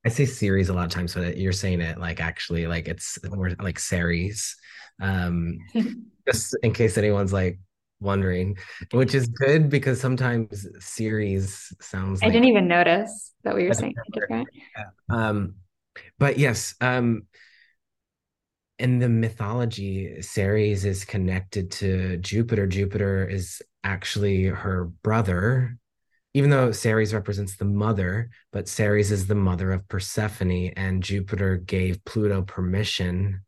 [0.07, 3.19] I say Ceres a lot of times, but you're saying it like actually like it's
[3.31, 4.57] more like Ceres.
[5.01, 5.59] Um,
[6.27, 7.59] just in case anyone's like,
[8.03, 8.57] wondering,
[8.93, 12.23] which is good because sometimes Ceres sounds.
[12.23, 14.49] I like, didn't even notice that we were saying different.
[15.09, 15.55] Um,
[16.19, 17.23] but yes, um,
[18.79, 22.67] in the mythology, Ceres is connected to Jupiter.
[22.67, 25.79] Jupiter is actually her brother,
[26.35, 31.57] even though Ceres represents the mother, but Ceres is the mother of Persephone, and Jupiter
[31.59, 33.43] gave Pluto permission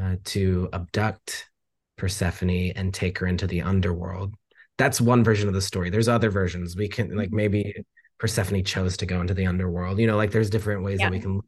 [0.00, 1.48] uh, to abduct
[1.96, 4.34] Persephone and take her into the underworld.
[4.78, 5.90] That's one version of the story.
[5.90, 6.76] There's other versions.
[6.76, 7.36] We can like mm-hmm.
[7.36, 7.84] maybe
[8.18, 9.98] Persephone chose to go into the underworld.
[9.98, 11.06] You know, like there's different ways yeah.
[11.06, 11.40] that we can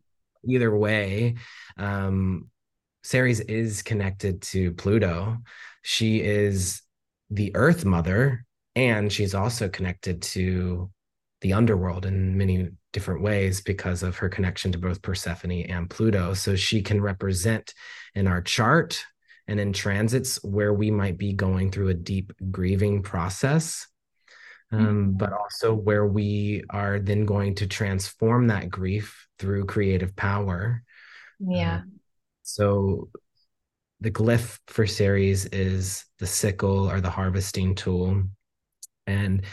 [0.47, 1.37] either way.
[1.77, 2.51] Um
[3.03, 5.39] Ceres is connected to Pluto.
[5.83, 6.83] She is
[7.31, 10.91] the earth mother and she's also connected to
[11.43, 16.33] the underworld in many different ways because of her connection to both Persephone and Pluto.
[16.33, 17.75] So she can represent
[18.15, 19.05] in our chart
[19.47, 23.87] and in transits where we might be going through a deep grieving process
[24.73, 25.11] um, mm-hmm.
[25.13, 30.83] but also where we are then going to transform that grief through creative power
[31.39, 31.93] yeah um,
[32.43, 33.09] so
[34.01, 38.23] the glyph for Ceres is the sickle or the harvesting tool
[39.07, 39.45] and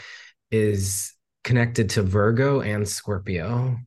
[0.50, 3.78] is connected to Virgo and Scorpio.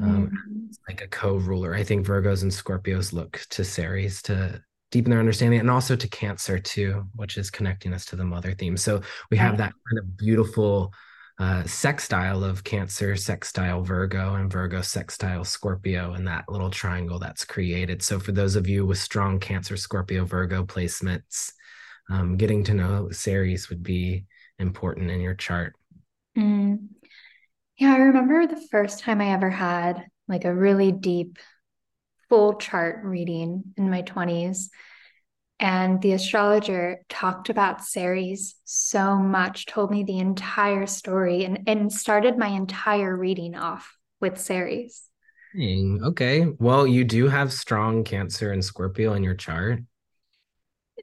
[0.00, 0.66] Um, mm-hmm.
[0.88, 1.74] like a co-ruler.
[1.74, 6.08] I think Virgos and Scorpios look to Ceres to deepen their understanding and also to
[6.08, 8.76] cancer too which is connecting us to the mother theme.
[8.76, 10.92] So we have that kind of beautiful
[11.38, 17.46] uh, sextile of cancer sextile virgo and virgo sextile scorpio and that little triangle that's
[17.46, 18.02] created.
[18.02, 21.52] So for those of you with strong cancer scorpio virgo placements
[22.10, 24.26] um, getting to know ceres would be
[24.58, 25.74] important in your chart.
[26.38, 26.88] Mm.
[27.76, 31.38] yeah i remember the first time i ever had like a really deep
[32.30, 34.68] full chart reading in my 20s.
[35.58, 41.92] And the astrologer talked about Ceres so much, told me the entire story, and, and
[41.92, 45.02] started my entire reading off with Ceres.
[45.54, 46.46] Okay.
[46.58, 49.80] Well, you do have strong Cancer and Scorpio in your chart.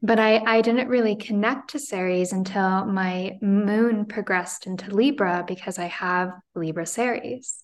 [0.02, 5.78] But I, I didn't really connect to Ceres until my moon progressed into Libra because
[5.78, 7.64] I have Libra Ceres.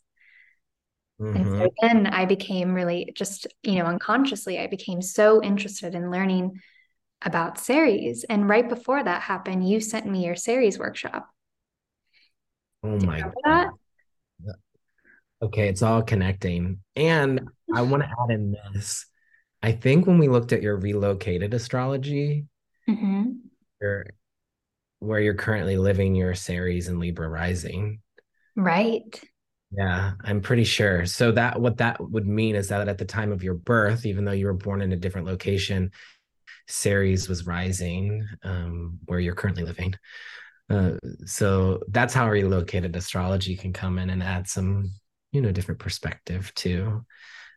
[1.24, 1.36] Mm-hmm.
[1.38, 1.88] And so mm-hmm.
[1.88, 6.60] then I became really just, you know, unconsciously, I became so interested in learning
[7.22, 8.26] about Ceres.
[8.26, 11.30] And right before that happened, you sent me your Ceres workshop.
[12.84, 13.70] Oh my God.
[15.42, 16.80] Okay, it's all connecting.
[16.96, 19.06] And I want to add in this.
[19.62, 22.46] I think when we looked at your relocated astrology,
[22.90, 23.32] mm-hmm.
[23.82, 24.08] your,
[25.00, 28.02] where you're currently living, your Ceres and Libra rising.
[28.58, 29.22] Right.
[29.76, 31.06] Yeah, I'm pretty sure.
[31.06, 34.24] So that what that would mean is that at the time of your birth, even
[34.26, 35.92] though you were born in a different location,
[36.68, 39.96] Ceres was rising um, where you're currently living.
[40.70, 40.94] Uh,
[41.26, 44.92] so that's how relocated astrology can come in and add some,
[45.32, 47.06] you know, different perspective too.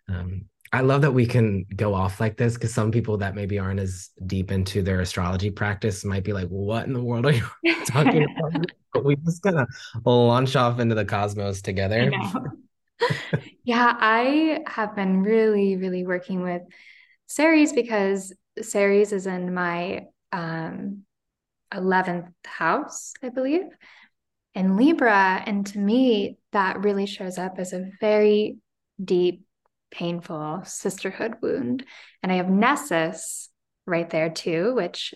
[0.08, 3.58] Um, I love that we can go off like this because some people that maybe
[3.58, 7.32] aren't as deep into their astrology practice might be like, "What in the world are
[7.32, 7.46] you
[7.86, 9.68] talking about?" but we just of
[10.04, 12.10] launch off into the cosmos together.
[13.64, 16.62] yeah, I have been really, really working with
[17.26, 21.02] Ceres because Ceres is in my um,
[21.74, 23.64] 11th house, I believe,
[24.54, 25.42] in Libra.
[25.44, 28.56] And to me, that really shows up as a very
[29.02, 29.42] deep
[29.90, 31.84] painful sisterhood wound.
[32.22, 33.48] And I have Nessus
[33.86, 35.14] right there too, which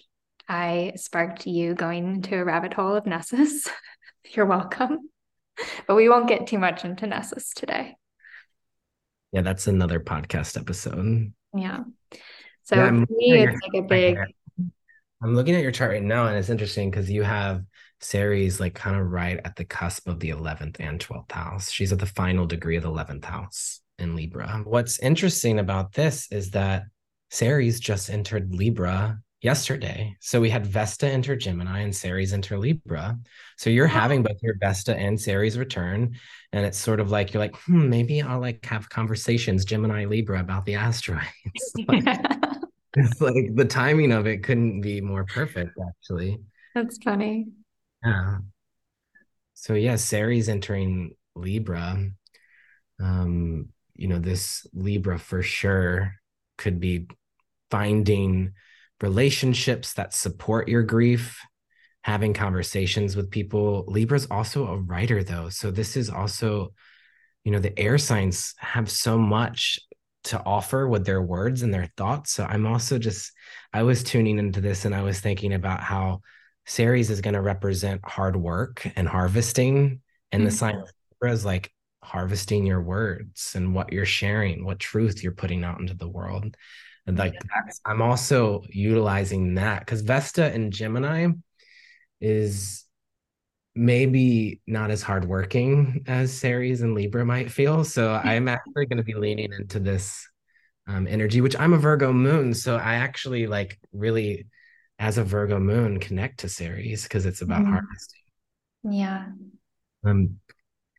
[0.48, 3.68] I sparked you going into a rabbit hole of Nessus.
[4.34, 5.10] You're welcome.
[5.86, 7.96] But we won't get too much into Nessus today.
[9.32, 11.32] Yeah, that's another podcast episode.
[11.54, 11.80] Yeah.
[12.64, 14.18] So yeah, for me, it's like a big.
[15.22, 17.62] I'm looking at your chart right now, and it's interesting because you have
[18.00, 21.70] Ceres like kind of right at the cusp of the 11th and 12th house.
[21.70, 24.62] She's at the final degree of the 11th house in Libra.
[24.64, 26.84] What's interesting about this is that
[27.30, 30.16] Ceres just entered Libra yesterday.
[30.20, 33.18] So we had Vesta enter Gemini and Ceres enter Libra.
[33.56, 36.14] So you're having both your Vesta and Ceres return.
[36.52, 40.40] And it's sort of like you're like, hmm, maybe I'll like have conversations, Gemini Libra,
[40.40, 41.24] about the asteroids.
[41.88, 42.04] like,
[42.96, 46.38] it's like the timing of it couldn't be more perfect, actually.
[46.74, 47.48] That's funny.
[48.04, 48.38] Yeah.
[49.54, 52.10] So yeah, Ceres entering Libra.
[53.00, 56.14] Um, you know, this Libra for sure
[56.56, 57.06] could be
[57.70, 58.54] finding
[59.02, 61.38] relationships that support your grief,
[62.02, 63.84] having conversations with people.
[63.88, 65.50] Libra's also a writer, though.
[65.50, 66.72] So this is also,
[67.44, 69.78] you know, the air signs have so much
[70.24, 72.32] to offer with their words and their thoughts.
[72.32, 73.32] So I'm also just,
[73.74, 76.22] I was tuning into this and I was thinking about how
[76.64, 80.00] Ceres is going to represent hard work and harvesting.
[80.32, 80.44] And mm-hmm.
[80.46, 81.70] the sign of Libra is like
[82.02, 86.56] harvesting your words and what you're sharing, what truth you're putting out into the world.
[87.06, 87.72] And like yeah.
[87.84, 91.28] I'm also utilizing that because Vesta and Gemini
[92.20, 92.84] is
[93.74, 97.84] maybe not as hardworking as Ceres and Libra might feel.
[97.84, 100.26] So I'm actually going to be leaning into this
[100.86, 102.54] um, energy, which I'm a Virgo moon.
[102.54, 104.46] So I actually like really,
[104.98, 107.70] as a Virgo moon, connect to Ceres because it's about mm.
[107.70, 108.20] harvesting.
[108.84, 109.26] Yeah.
[110.04, 110.39] Um,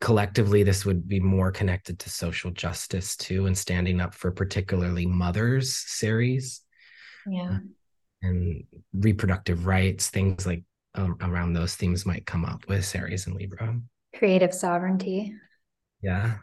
[0.02, 5.06] collectively this would be more connected to social justice too and standing up for particularly
[5.06, 6.62] mothers Ceres.
[7.28, 7.60] Yeah.
[8.24, 10.64] And reproductive rights things like
[10.95, 13.80] um, around those themes might come up with Ceres and Libra.
[14.16, 15.36] Creative sovereignty.
[16.02, 16.38] Yeah.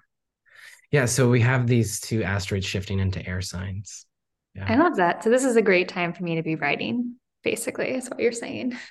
[0.92, 4.06] Yeah so we have these two asteroids shifting into air signs.
[4.54, 4.66] Yeah.
[4.68, 5.24] I love that.
[5.24, 8.32] So this is a great time for me to be writing basically is what you're
[8.32, 8.78] saying.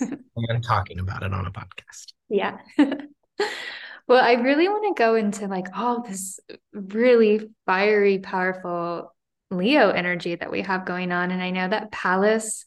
[0.00, 2.14] And talking about it on a podcast.
[2.30, 2.58] Yeah
[4.06, 6.40] Well, I really want to go into like all this
[6.72, 9.14] really fiery, powerful
[9.50, 11.30] Leo energy that we have going on.
[11.30, 12.64] And I know that Pallas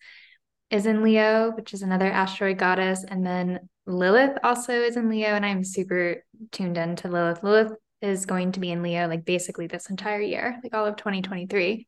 [0.69, 3.03] is in Leo, which is another asteroid goddess.
[3.03, 5.29] And then Lilith also is in Leo.
[5.29, 7.43] And I'm super tuned into Lilith.
[7.43, 10.97] Lilith is going to be in Leo like basically this entire year, like all of
[10.97, 11.87] 2023.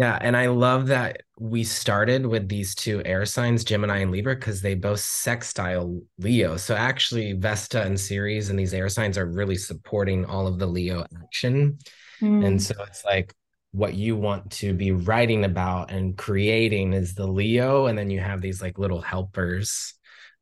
[0.00, 4.34] Yeah, and I love that we started with these two air signs, Gemini and Libra,
[4.34, 6.56] because they both sextile Leo.
[6.56, 10.66] So actually, Vesta and Ceres and these air signs are really supporting all of the
[10.66, 11.76] Leo action.
[12.22, 12.46] Mm.
[12.46, 13.34] And so it's like
[13.72, 18.20] what you want to be writing about and creating is the Leo, and then you
[18.20, 19.92] have these like little helpers,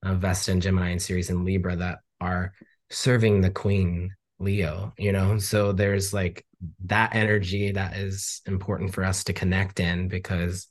[0.04, 2.52] uh, Vesta and Gemini and Ceres and Libra that are
[2.90, 4.92] serving the Queen Leo.
[4.98, 6.44] You know, so there's like
[6.86, 10.66] that energy that is important for us to connect in because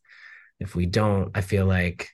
[0.59, 2.09] if we don't, I feel like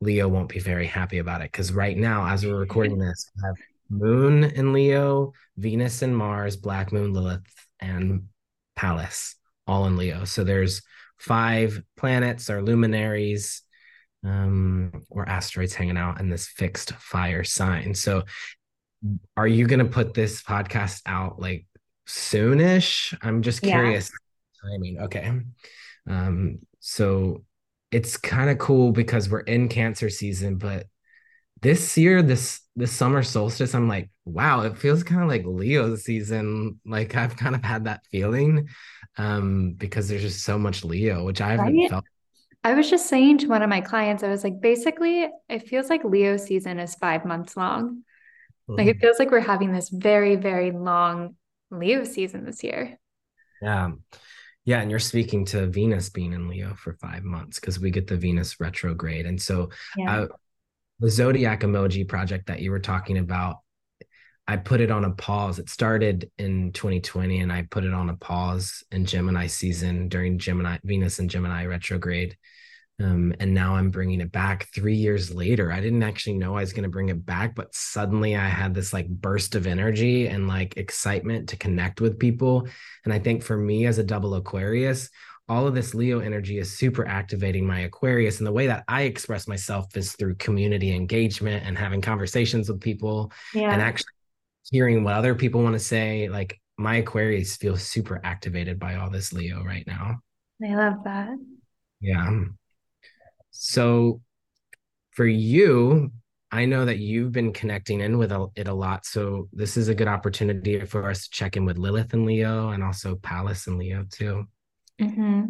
[0.00, 1.52] Leo won't be very happy about it.
[1.52, 3.56] Because right now, as we're recording this, we have
[3.90, 7.42] Moon in Leo, Venus and Mars, Black Moon, Lilith,
[7.80, 8.28] and
[8.76, 9.36] Pallas
[9.66, 10.24] all in Leo.
[10.24, 10.82] So there's
[11.18, 13.62] five planets or luminaries
[14.24, 17.94] um, or asteroids hanging out in this fixed fire sign.
[17.94, 18.24] So
[19.36, 21.66] are you going to put this podcast out like
[22.08, 23.16] soonish.
[23.22, 24.70] I'm just curious yeah.
[24.70, 25.00] timing.
[25.02, 25.40] Okay.
[26.08, 27.44] Um, so
[27.90, 30.86] it's kind of cool because we're in cancer season, but
[31.60, 35.96] this year, this this summer solstice, I'm like, wow, it feels kind of like Leo
[35.96, 36.80] season.
[36.86, 38.68] Like I've kind of had that feeling
[39.16, 41.90] um, because there's just so much Leo, which I haven't right?
[41.90, 42.04] felt.
[42.64, 45.88] I was just saying to one of my clients, I was like, basically, it feels
[45.88, 48.02] like Leo season is five months long.
[48.70, 51.36] Like it feels like we're having this very, very long
[51.70, 52.98] Leo season this year.
[53.60, 53.90] Yeah.
[54.64, 54.80] Yeah.
[54.80, 58.16] And you're speaking to Venus being in Leo for five months because we get the
[58.16, 59.26] Venus retrograde.
[59.26, 60.22] And so yeah.
[60.22, 60.26] uh,
[61.00, 63.58] the Zodiac emoji project that you were talking about,
[64.46, 65.58] I put it on a pause.
[65.58, 70.38] It started in 2020 and I put it on a pause in Gemini season during
[70.38, 72.36] Gemini, Venus and Gemini retrograde.
[73.00, 75.70] Um, and now I'm bringing it back three years later.
[75.70, 78.74] I didn't actually know I was going to bring it back, but suddenly I had
[78.74, 82.66] this like burst of energy and like excitement to connect with people.
[83.04, 85.10] And I think for me as a double Aquarius,
[85.48, 88.38] all of this Leo energy is super activating my Aquarius.
[88.38, 92.80] And the way that I express myself is through community engagement and having conversations with
[92.80, 93.72] people yeah.
[93.72, 94.12] and actually
[94.70, 96.28] hearing what other people want to say.
[96.28, 100.18] Like my Aquarius feels super activated by all this Leo right now.
[100.62, 101.38] I love that.
[102.00, 102.40] Yeah.
[103.60, 104.20] So
[105.10, 106.12] for you,
[106.52, 109.04] I know that you've been connecting in with it a lot.
[109.04, 112.70] So this is a good opportunity for us to check in with Lilith and Leo
[112.70, 114.46] and also Pallas and Leo too.
[115.00, 115.46] Mm-hmm.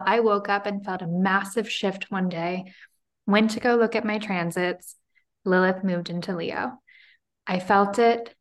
[0.00, 2.64] I woke up and felt a massive shift one day.
[3.28, 4.96] Went to go look at my transits.
[5.44, 6.72] Lilith moved into Leo.
[7.46, 8.34] I felt it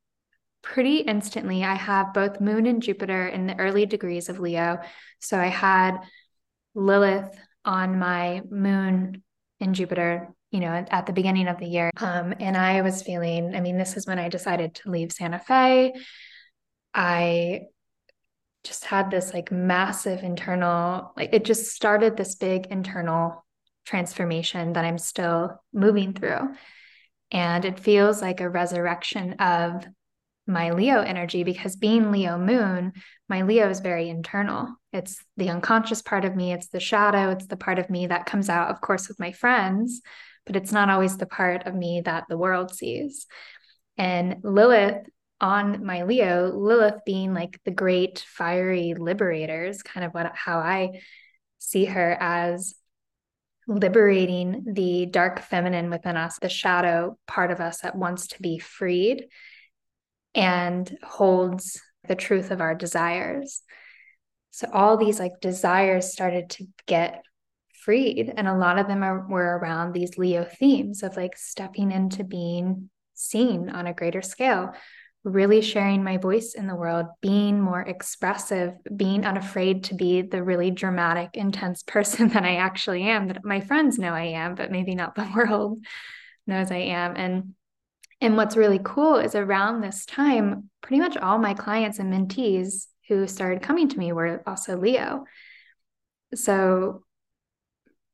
[0.64, 1.64] pretty instantly.
[1.64, 4.80] I have both Moon and Jupiter in the early degrees of Leo.
[5.20, 6.00] So I had
[6.74, 9.24] Lilith on my moon
[9.60, 11.90] in Jupiter, you know, at, at the beginning of the year.
[11.98, 15.40] Um, and I was feeling, I mean, this is when I decided to leave Santa
[15.40, 15.94] Fe.
[16.94, 17.62] I
[18.64, 23.44] just had this like massive internal, like it just started this big internal
[23.86, 26.54] transformation that I'm still moving through.
[27.32, 29.86] And it feels like a resurrection of
[30.46, 32.94] my Leo energy because being Leo moon,
[33.34, 34.68] my Leo is very internal.
[34.92, 38.28] It's the unconscious part of me, it's the shadow, it's the part of me that
[38.28, 40.02] comes out, of course, with my friends,
[40.46, 43.26] but it's not always the part of me that the world sees.
[43.98, 45.08] And Lilith
[45.42, 51.02] on my Leo, Lilith being like the great fiery liberators, kind of what how I
[51.58, 52.76] see her as
[53.68, 58.60] liberating the dark feminine within us, the shadow part of us that wants to be
[58.60, 59.26] freed
[60.36, 63.62] and holds the truth of our desires.
[64.52, 67.24] So all these like desires started to get
[67.84, 68.34] freed.
[68.36, 72.24] And a lot of them are, were around these Leo themes of like stepping into
[72.24, 74.74] being seen on a greater scale,
[75.24, 80.44] really sharing my voice in the world, being more expressive, being unafraid to be the
[80.44, 84.72] really dramatic, intense person that I actually am, that my friends know I am, but
[84.72, 85.80] maybe not the world
[86.48, 87.16] knows I am.
[87.16, 87.56] And
[88.24, 92.88] and what's really cool is around this time, pretty much all my clients and mentees
[93.10, 95.26] who started coming to me were also Leo.
[96.34, 97.04] So,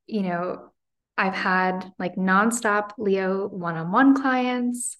[0.07, 0.71] you know,
[1.15, 4.97] I've had like nonstop Leo one on one clients,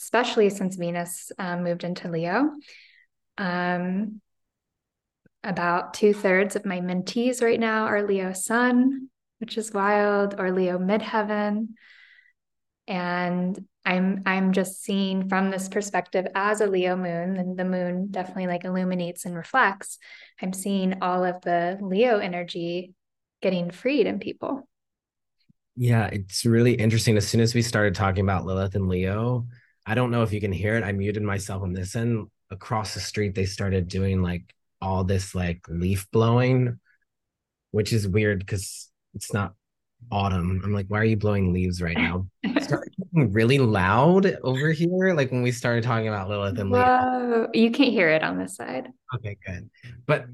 [0.00, 2.50] especially since Venus um, moved into Leo.
[3.38, 4.20] Um,
[5.44, 10.50] about two thirds of my mentees right now are Leo Sun, which is wild, or
[10.50, 11.68] Leo Midheaven.
[12.88, 18.08] And I'm I'm just seeing from this perspective as a Leo moon, and the moon
[18.10, 19.98] definitely like illuminates and reflects.
[20.40, 22.94] I'm seeing all of the Leo energy
[23.40, 24.68] getting freed in people.
[25.76, 27.16] Yeah, it's really interesting.
[27.16, 29.46] As soon as we started talking about Lilith and Leo,
[29.86, 30.84] I don't know if you can hear it.
[30.84, 32.28] I muted myself on this end.
[32.50, 34.52] Across the street, they started doing like
[34.82, 36.78] all this like leaf blowing
[37.70, 39.54] which is weird because it's not
[40.10, 40.60] autumn.
[40.64, 42.26] I'm like, why are you blowing leaves right now?
[42.42, 46.70] getting really loud over here, like when we started talking about Lilith and.
[46.70, 48.88] Whoa, you can't hear it on this side.
[49.14, 49.70] Okay, good.
[50.06, 50.26] But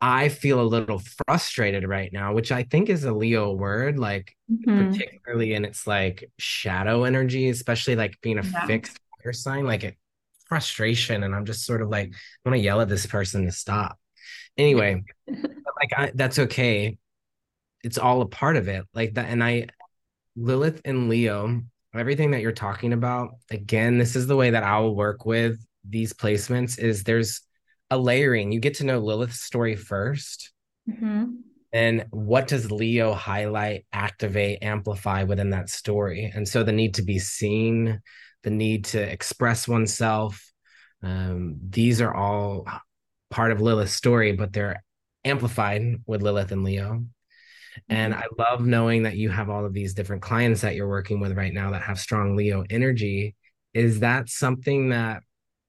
[0.00, 4.34] I feel a little frustrated right now, which I think is a Leo word, like
[4.50, 4.90] Mhm.
[4.92, 8.66] particularly in its like shadow energy, especially like being a Yeah.
[8.66, 9.96] fixed fire sign, like it
[10.48, 11.22] frustration.
[11.22, 13.98] And I'm just sort of like, I want to yell at this person to stop.
[14.58, 16.98] Anyway, like I, that's okay.
[17.82, 18.84] It's all a part of it.
[18.94, 19.66] Like that, and I
[20.36, 21.62] Lilith and Leo,
[21.94, 25.58] everything that you're talking about, again, this is the way that I'll work with
[25.88, 27.42] these placements is there's
[27.90, 28.52] a layering.
[28.52, 30.52] You get to know Lilith's story first.
[30.88, 31.38] Mhm.
[31.72, 36.30] And what does Leo highlight, activate, amplify within that story?
[36.34, 38.00] And so the need to be seen,
[38.42, 40.52] the need to express oneself,
[41.02, 42.66] um, these are all
[43.30, 44.84] part of Lilith's story, but they're
[45.24, 47.04] amplified with Lilith and Leo.
[47.72, 47.94] Mm-hmm.
[47.94, 51.20] And I love knowing that you have all of these different clients that you're working
[51.20, 53.34] with right now that have strong Leo energy.
[53.74, 55.22] Is that something that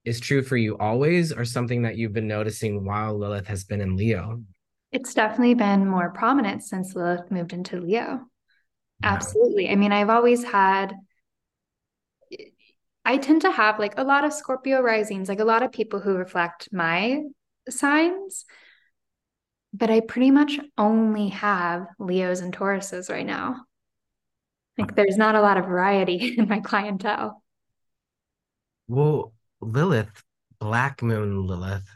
[0.04, 3.80] is true for you always, or something that you've been noticing while Lilith has been
[3.80, 4.44] in Leo?
[4.92, 8.26] It's definitely been more prominent since Lilith moved into Leo.
[9.02, 9.70] Absolutely.
[9.70, 10.94] I mean, I've always had,
[13.06, 16.00] I tend to have like a lot of Scorpio risings, like a lot of people
[16.00, 17.22] who reflect my
[17.70, 18.46] signs,
[19.74, 23.66] but I pretty much only have Leos and Tauruses right now.
[24.78, 27.44] Like, there's not a lot of variety in my clientele.
[28.88, 30.24] Well, Lilith,
[30.60, 31.88] Black Moon Lilith,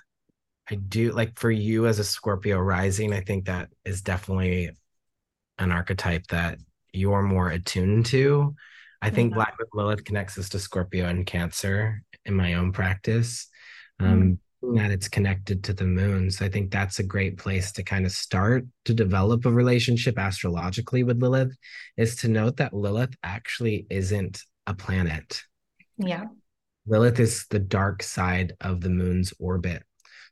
[0.69, 4.71] I do like for you as a Scorpio rising, I think that is definitely
[5.57, 6.59] an archetype that
[6.91, 8.55] you're more attuned to.
[9.01, 9.33] I think.
[9.33, 13.47] Black Moon Lilith connects us to Scorpio and Cancer in my own practice.
[13.99, 14.77] Um, Mm.
[14.77, 16.31] that it's connected to the moon.
[16.31, 20.17] So I think that's a great place to kind of start to develop a relationship
[20.17, 21.55] astrologically with Lilith,
[21.95, 25.43] is to note that Lilith actually isn't a planet.
[25.97, 26.25] Yeah.
[26.87, 29.83] Lilith is the dark side of the moon's orbit.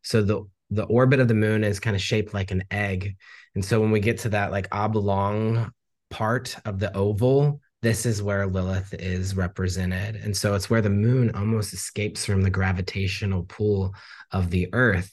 [0.02, 3.16] So the the orbit of the moon is kind of shaped like an egg.
[3.54, 5.72] And so when we get to that like oblong
[6.10, 10.16] part of the oval, this is where Lilith is represented.
[10.16, 13.94] And so it's where the moon almost escapes from the gravitational pull
[14.32, 15.12] of the earth,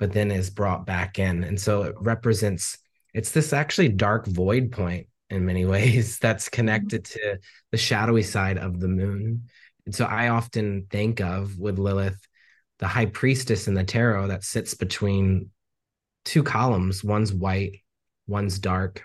[0.00, 1.44] but then is brought back in.
[1.44, 2.76] And so it represents
[3.14, 6.56] it's this actually dark void point in many ways that's mm-hmm.
[6.56, 7.38] connected to
[7.70, 9.44] the shadowy side of the moon.
[9.86, 12.18] And so I often think of with Lilith,
[12.80, 15.50] the high priestess in the tarot that sits between
[16.24, 17.04] two columns.
[17.04, 17.76] One's white,
[18.26, 19.04] one's dark.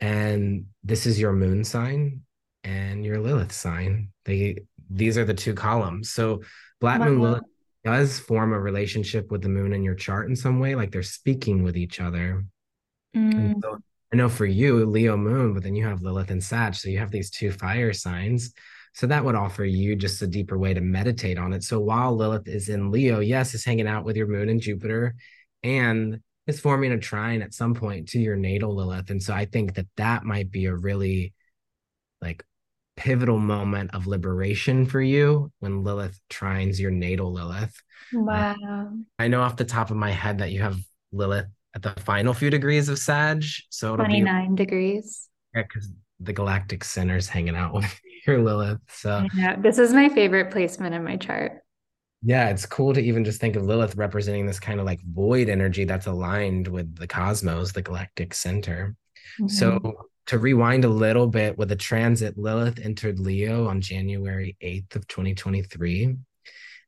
[0.00, 2.22] And this is your moon sign
[2.64, 4.10] and your Lilith sign.
[4.24, 4.58] They
[4.90, 6.10] these are the two columns.
[6.10, 6.42] So
[6.80, 7.44] Black Moon Lilith
[7.84, 11.02] does form a relationship with the moon in your chart in some way, like they're
[11.02, 12.44] speaking with each other.
[13.14, 13.78] Mm, And so
[14.12, 16.74] I know for you, Leo moon, but then you have Lilith and Sag.
[16.74, 18.52] So you have these two fire signs.
[18.92, 21.62] So that would offer you just a deeper way to meditate on it.
[21.62, 25.14] So while Lilith is in Leo, yes, is hanging out with your moon and Jupiter
[25.62, 29.10] and it's forming a trine at some point to your natal Lilith.
[29.10, 31.32] And so I think that that might be a really
[32.20, 32.44] like
[32.96, 37.74] pivotal moment of liberation for you when Lilith trines your natal Lilith.
[38.14, 38.92] Uh, wow.
[39.18, 40.78] I know off the top of my head that you have
[41.12, 43.44] Lilith at the final few degrees of Sag.
[43.70, 45.28] So it'll be 29 degrees.
[45.54, 48.80] because the galactic center's hanging out with your Lilith.
[48.88, 49.56] So know.
[49.58, 51.62] This is my favorite placement in my chart.
[52.22, 55.48] Yeah, it's cool to even just think of Lilith representing this kind of like void
[55.48, 58.94] energy that's aligned with the cosmos, the galactic center.
[59.40, 59.50] Mhm.
[59.50, 64.96] So to rewind a little bit with the transit, Lilith entered Leo on January 8th
[64.96, 66.16] of 2023.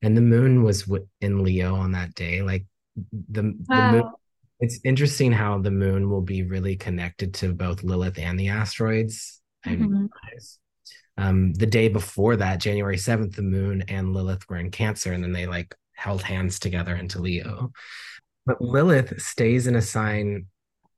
[0.03, 2.43] And the moon was in Leo on that day.
[2.43, 2.67] Like
[3.13, 4.05] the, the moon.
[4.61, 9.41] It's interesting how the moon will be really connected to both Lilith and the asteroids.
[9.65, 9.91] I Mhm.
[9.91, 10.59] realize.
[11.23, 15.23] Um, the day before that, January 7th, the moon and Lilith were in Cancer, and
[15.23, 17.73] then they like held hands together into Leo.
[18.45, 20.47] But Lilith stays in a sign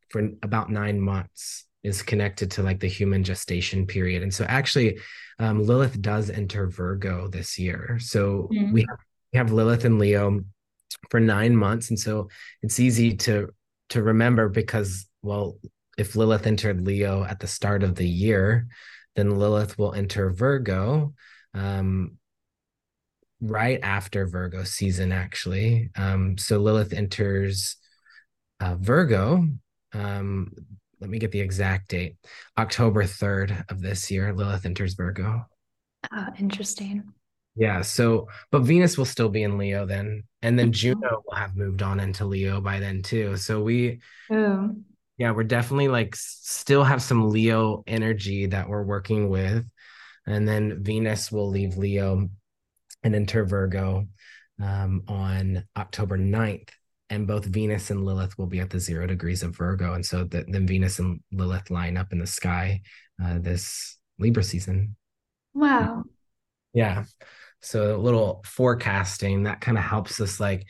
[0.09, 4.23] for about nine months, is connected to like the human gestation period.
[4.23, 4.99] And so actually,
[5.39, 7.99] um, Lilith does enter Virgo this year.
[8.01, 8.73] So Mhm.
[8.73, 8.99] we have,
[9.33, 10.41] we have Lilith and Leo
[11.11, 11.91] for nine months.
[11.91, 12.29] And so
[12.63, 13.51] it's easy to
[13.91, 15.59] to remember because well,
[15.99, 18.67] if Lilith entered Leo at the start of the year,
[19.17, 21.15] then Lilith will enter Virgo
[21.55, 22.19] um,
[23.41, 25.91] right after Virgo season, actually.
[25.97, 27.77] Um, so Lilith enters
[28.61, 29.47] uh, Virgo.
[29.93, 30.53] Um,
[31.01, 32.17] let me get the exact date.
[32.57, 35.45] October 3rd of this year, Lilith enters Virgo.
[36.13, 37.05] Oh, interesting.
[37.57, 37.83] Yeah.
[37.83, 40.25] So, but Venus will still be in Leo then.
[40.43, 40.75] And then Mhm.
[40.75, 43.37] Juno will have moved on into Leo by then too.
[43.37, 44.01] So we,
[44.33, 44.83] Ooh.
[45.17, 49.65] Yeah, we're definitely like still have some Leo energy that we're working with.
[50.27, 52.29] And then Venus will leave Leo
[53.03, 54.09] and enter Virgo
[54.61, 56.71] um, on October 9th.
[57.11, 59.93] And both Venus and Lilith will be at the zero degrees of Virgo.
[59.93, 62.81] And so the, then Venus and Lilith line up in the sky
[63.23, 64.97] uh, this Libra season.
[65.53, 66.05] Wow.
[66.73, 67.05] Yeah.
[67.61, 70.67] So a little forecasting that kind of helps us, like,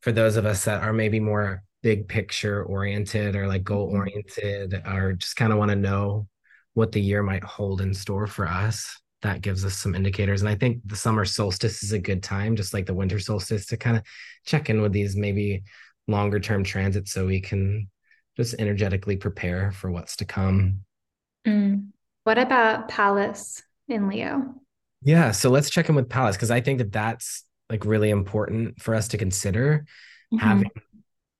[0.00, 3.98] for those of us that are maybe more big picture oriented or like goal mm-hmm.
[3.98, 6.26] oriented, or just kind of want to know
[6.72, 10.42] what the year might hold in store for us that gives us some indicators.
[10.42, 13.66] And I think the summer solstice is a good time, just like the winter solstice,
[13.66, 14.02] to kind of
[14.44, 15.62] check in with these maybe
[16.06, 17.88] longer term transits so we can
[18.36, 20.80] just energetically prepare for what's to come.
[21.46, 21.88] Mm.
[22.24, 24.54] What about Pallas in Leo?
[25.02, 28.80] Yeah, so let's check in with Pallas because I think that that's like really important
[28.82, 29.86] for us to consider
[30.32, 30.46] mm-hmm.
[30.46, 30.70] having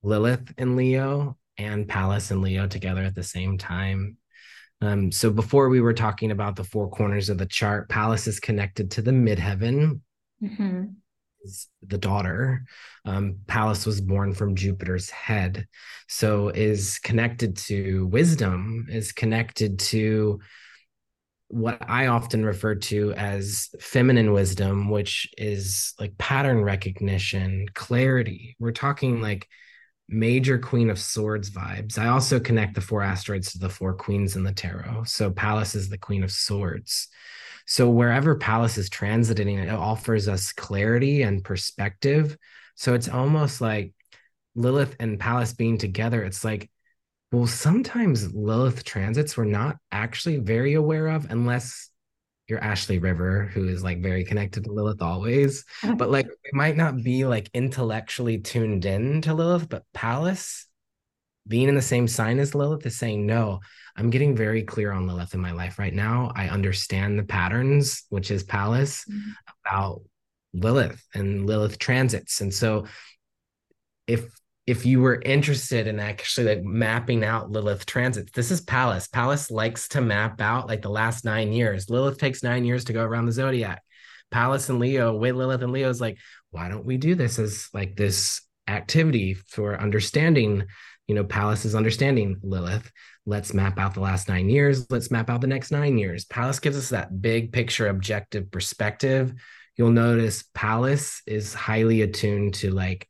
[0.04, 4.18] Lilith in Leo and Pallas in Leo together at the same time
[4.84, 8.38] um, so before we were talking about the four corners of the chart, Pallas is
[8.40, 10.00] connected to the midheaven.
[10.42, 10.84] Mm-hmm.
[11.86, 12.64] The daughter,
[13.04, 15.66] um, Pallas was born from Jupiter's head,
[16.08, 20.40] so is connected to wisdom, is connected to
[21.48, 28.56] what I often refer to as feminine wisdom, which is like pattern recognition, clarity.
[28.58, 29.46] We're talking like
[30.08, 31.98] major Queen of Swords vibes.
[31.98, 35.04] I also connect the four asteroids to the four queens in the tarot.
[35.04, 37.08] So Pallas is the Queen of Swords.
[37.66, 42.36] So wherever Pallas is transiting, it offers us clarity and perspective.
[42.74, 43.92] So it's almost like
[44.54, 46.22] Lilith and Pallas being together.
[46.22, 46.70] It's like,
[47.32, 51.88] well, sometimes Lilith transits we're not actually very aware of unless
[52.48, 55.64] your Ashley River, who is like very connected to Lilith always,
[55.96, 60.66] but like it might not be like intellectually tuned in to Lilith, but Pallas
[61.46, 63.60] being in the same sign as Lilith is saying, no,
[63.96, 66.32] I'm getting very clear on Lilith in my life right now.
[66.34, 69.30] I understand the patterns, which is Pallas, mm-hmm.
[69.64, 70.02] about
[70.52, 72.40] Lilith and Lilith transits.
[72.40, 72.86] And so
[74.06, 74.26] if
[74.66, 79.06] if you were interested in actually like mapping out Lilith transits, this is Pallas.
[79.06, 81.90] Pallas likes to map out like the last nine years.
[81.90, 83.82] Lilith takes nine years to go around the zodiac.
[84.30, 86.18] Pallas and Leo, with Lilith and Leo is like,
[86.50, 90.64] why don't we do this as like this activity for understanding?
[91.08, 92.90] You know, Pallas is understanding Lilith.
[93.26, 94.90] Let's map out the last nine years.
[94.90, 96.24] Let's map out the next nine years.
[96.24, 99.34] Pallas gives us that big picture, objective perspective.
[99.76, 103.08] You'll notice Pallas is highly attuned to like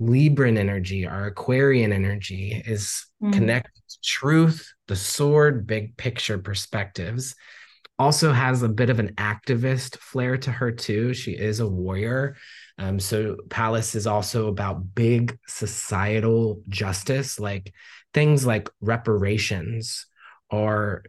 [0.00, 3.32] Libran energy, our Aquarian energy is mm.
[3.32, 7.34] connected to truth, the sword, big picture perspectives.
[7.98, 11.14] Also has a bit of an activist flair to her too.
[11.14, 12.36] She is a warrior.
[12.78, 17.72] Um, so Pallas is also about big societal justice, like
[18.14, 20.06] things like reparations
[20.48, 21.02] or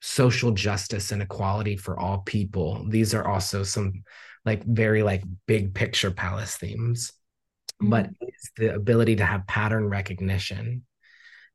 [0.00, 2.86] social justice and equality for all people.
[2.88, 4.02] These are also some
[4.46, 7.12] like very like big picture Pallas themes
[7.80, 8.26] but mm-hmm.
[8.28, 10.82] it's the ability to have pattern recognition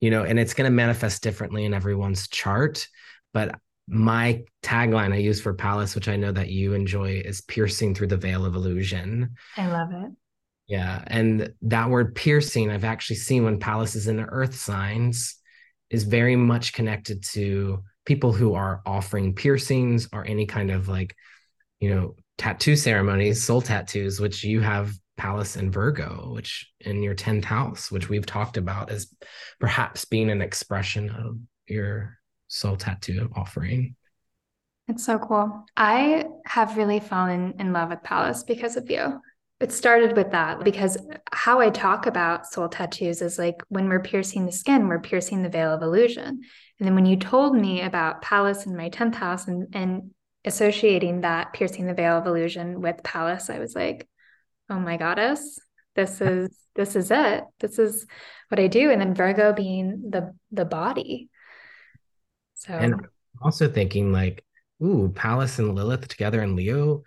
[0.02, 2.88] you know and it's going to manifest differently in everyone's chart
[3.34, 7.94] but my tagline i use for Pallas which i know that you enjoy is piercing
[7.94, 10.12] through the veil of illusion i love it
[10.68, 15.36] yeah and that word piercing i've actually seen when Pallas is in the earth signs
[15.90, 21.16] is very much connected to people who are offering piercings or any kind of like
[21.80, 27.16] you know tattoo ceremonies soul tattoos which you have Pallas and Virgo, which in your
[27.16, 29.14] 10th house, which we've talked about as
[29.60, 31.38] perhaps being an expression of
[31.68, 33.96] your soul tattoo offering.
[34.88, 35.66] It's so cool.
[35.76, 39.20] I have really fallen in love with Pallas because of you.
[39.60, 40.98] It started with that because
[41.32, 45.42] how I talk about soul tattoos is like when we're piercing the skin, we're piercing
[45.42, 46.42] the veil of illusion.
[46.80, 50.12] And then when you told me about Pallas in my 10th house and, and
[50.44, 54.08] associating that piercing the veil of illusion with Pallas, I was like,
[54.70, 55.60] oh my goddess.
[55.96, 57.44] This is this is it.
[57.60, 58.06] This is
[58.50, 58.92] what i do.
[58.92, 61.30] And then virgo being the the body.
[62.56, 62.96] So and
[63.42, 64.44] also thinking like
[64.84, 67.04] ooh Pallas and lilith together in leo.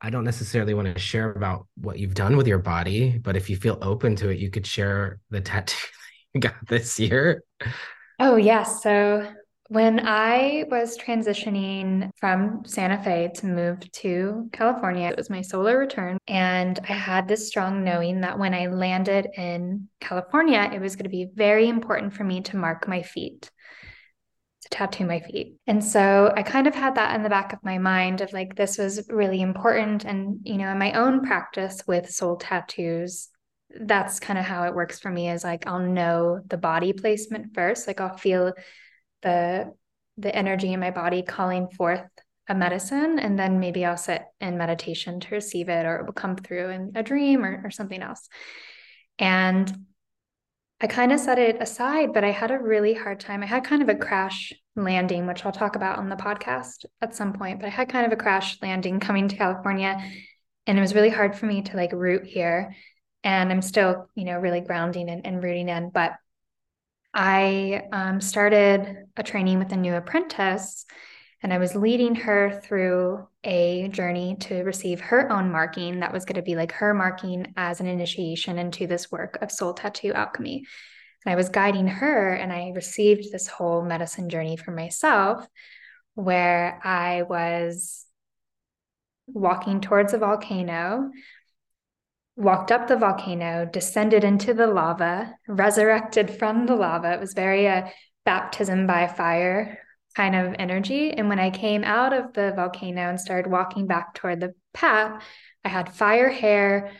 [0.00, 3.48] I don't necessarily want to share about what you've done with your body but if
[3.48, 5.86] you feel open to it you could share the tattoo
[6.34, 7.42] you got this year.
[8.18, 8.82] Oh yes.
[8.82, 9.26] So
[9.68, 15.78] when I was transitioning from Santa Fe to move to California, it was my solar
[15.78, 16.18] return.
[16.28, 21.04] And I had this strong knowing that when I landed in California, it was going
[21.04, 23.50] to be very important for me to mark my feet,
[24.62, 25.56] to tattoo my feet.
[25.66, 28.54] And so I kind of had that in the back of my mind of like,
[28.54, 30.04] this was really important.
[30.04, 33.30] And, you know, in my own practice with soul tattoos,
[33.80, 37.52] that's kind of how it works for me is like I'll know the body placement
[37.52, 37.86] first.
[37.86, 38.52] Like I'll feel
[39.26, 39.72] the
[40.18, 42.08] the energy in my body calling forth
[42.48, 46.12] a medicine and then maybe I'll sit in meditation to receive it or it will
[46.12, 48.28] come through in a dream or, or something else.
[49.18, 49.70] And
[50.80, 53.42] I kind of set it aside, but I had a really hard time.
[53.42, 57.16] I had kind of a crash landing, which I'll talk about on the podcast at
[57.16, 59.98] some point, but I had kind of a crash landing coming to California.
[60.66, 62.74] And it was really hard for me to like root here.
[63.24, 65.90] And I'm still, you know, really grounding and, and rooting in.
[65.90, 66.12] But
[67.18, 70.84] I um, started a training with a new apprentice
[71.42, 76.26] and I was leading her through a journey to receive her own marking that was
[76.26, 80.12] going to be like her marking as an initiation into this work of soul tattoo
[80.12, 80.64] alchemy.
[81.24, 85.46] And I was guiding her, and I received this whole medicine journey for myself
[86.14, 88.04] where I was
[89.26, 91.10] walking towards a volcano,
[92.36, 97.12] walked up the volcano, descended into the lava, resurrected from the lava.
[97.14, 97.90] It was very a
[98.24, 99.78] baptism by fire
[100.14, 101.12] kind of energy.
[101.12, 105.22] And when I came out of the volcano and started walking back toward the path,
[105.64, 106.92] I had fire hair,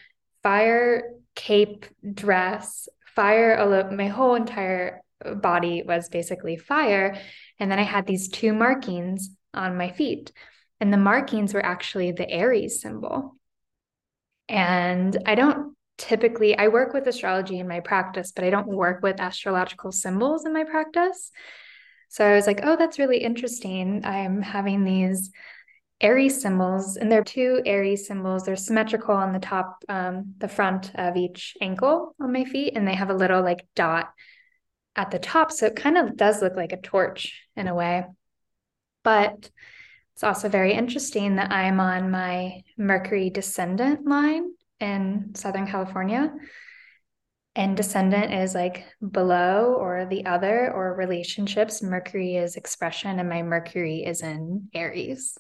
[0.43, 1.03] fire
[1.35, 5.03] cape dress, fire, my whole entire
[5.37, 7.17] body was basically fire.
[7.59, 10.33] And then I had these two markings on my feet.
[10.81, 13.36] And the markings were actually the Aries symbol.
[14.49, 19.03] And I don't typically, I work with astrology in my practice, but I don't work
[19.03, 21.31] with astrological symbols in my practice.
[22.09, 24.05] So I was like, oh, that's really interesting.
[24.05, 25.31] I'm having these
[26.01, 28.45] Aries symbols, and they're two Aries symbols.
[28.45, 32.87] They're symmetrical on the top, um, the front of each ankle on my feet, and
[32.87, 34.11] they have a little like dot
[34.95, 35.51] at the top.
[35.51, 38.05] So it kind of does look like a torch in a way.
[39.03, 39.51] But
[40.17, 44.51] it's also very interesting that I'm on my Mercury descendant line
[44.81, 46.33] in Southern California.
[47.55, 51.83] And descendant is like below or the other or relationships.
[51.83, 55.37] Mercury is expression and my mercury is in aries.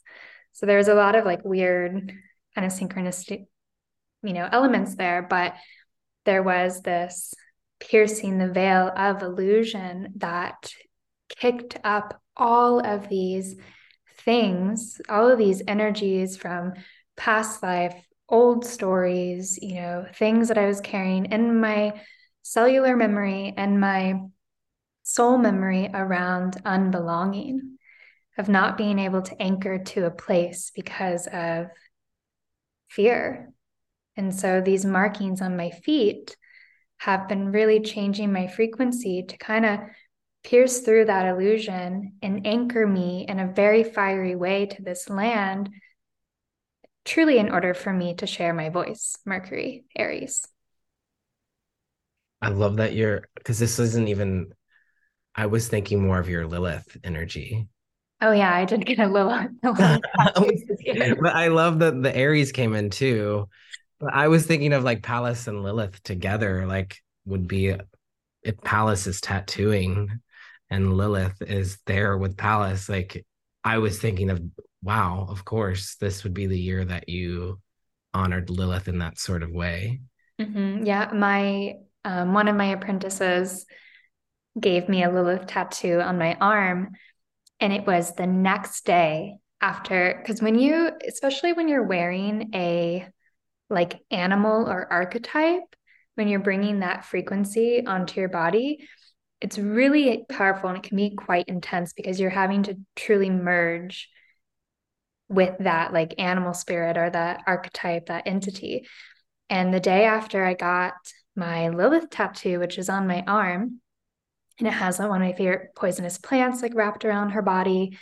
[0.52, 2.12] So there's a lot of like weird
[2.54, 3.46] kind of synchronistic
[4.22, 5.22] you know elements there.
[5.22, 5.54] But
[6.26, 7.32] there was this
[7.80, 10.70] piercing the veil of illusion that
[11.30, 13.56] kicked up all of these
[14.26, 16.74] things all of these energies from
[17.16, 17.94] past life
[18.28, 22.00] old stories, you know, things that I was carrying in my
[22.42, 24.20] cellular memory and my
[25.02, 27.78] soul memory around unbelonging,
[28.38, 31.68] of not being able to anchor to a place because of
[32.88, 33.52] fear.
[34.16, 36.36] And so these markings on my feet
[36.98, 39.80] have been really changing my frequency to kind of
[40.46, 45.68] pierce through that illusion and anchor me in a very fiery way to this land
[47.04, 50.46] truly in order for me to share my voice, Mercury, Aries.
[52.40, 54.52] I love that you're because this isn't even
[55.34, 57.66] I was thinking more of your Lilith energy.
[58.22, 59.50] Oh yeah, I did get a Lilith.
[59.62, 63.48] but I love that the Aries came in too.
[63.98, 67.74] But I was thinking of like Pallas and Lilith together, like would be
[68.42, 70.20] if Pallas is tattooing
[70.70, 73.24] and Lilith is there with Pallas, like
[73.64, 74.42] I was thinking of
[74.82, 77.60] wow, of course, this would be the year that you
[78.14, 80.00] honored Lilith in that sort of way.
[80.40, 80.84] Mm-hmm.
[80.84, 83.66] Yeah, my um, one of my apprentices
[84.58, 86.92] gave me a Lilith tattoo on my arm,
[87.60, 93.08] and it was the next day after because when you, especially when you're wearing a
[93.68, 95.74] like animal or archetype,
[96.14, 98.86] when you're bringing that frequency onto your body,
[99.46, 104.10] it's really powerful and it can be quite intense because you're having to truly merge
[105.28, 108.88] with that like animal spirit or that archetype, that entity.
[109.48, 110.94] And the day after I got
[111.36, 113.80] my Lilith tattoo, which is on my arm,
[114.58, 117.96] and it has one of my favorite poisonous plants like wrapped around her body.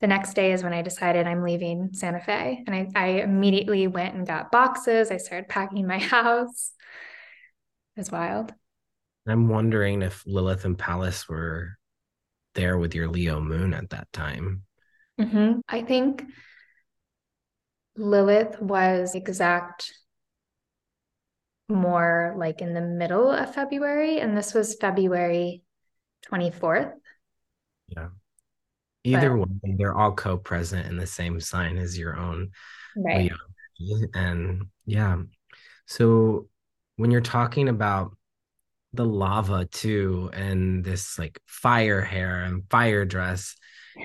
[0.00, 2.62] The next day is when I decided I'm leaving Santa Fe.
[2.68, 5.10] And I, I immediately went and got boxes.
[5.10, 6.70] I started packing my house.
[7.96, 8.54] It was wild.
[9.26, 11.78] I'm wondering if Lilith and Pallas were
[12.54, 14.62] there with your Leo moon at that time.
[15.20, 15.60] Mm-hmm.
[15.68, 16.24] I think
[17.96, 19.92] Lilith was exact
[21.68, 25.62] more like in the middle of February, and this was February
[26.30, 26.92] 24th.
[27.88, 28.08] Yeah.
[29.04, 32.50] Either but, way, they're all co present in the same sign as your own.
[32.96, 33.32] Right.
[33.78, 34.06] Leo.
[34.14, 35.16] And yeah.
[35.86, 36.48] So
[36.96, 38.16] when you're talking about
[38.96, 43.56] the lava too, and this like fire hair and fire dress,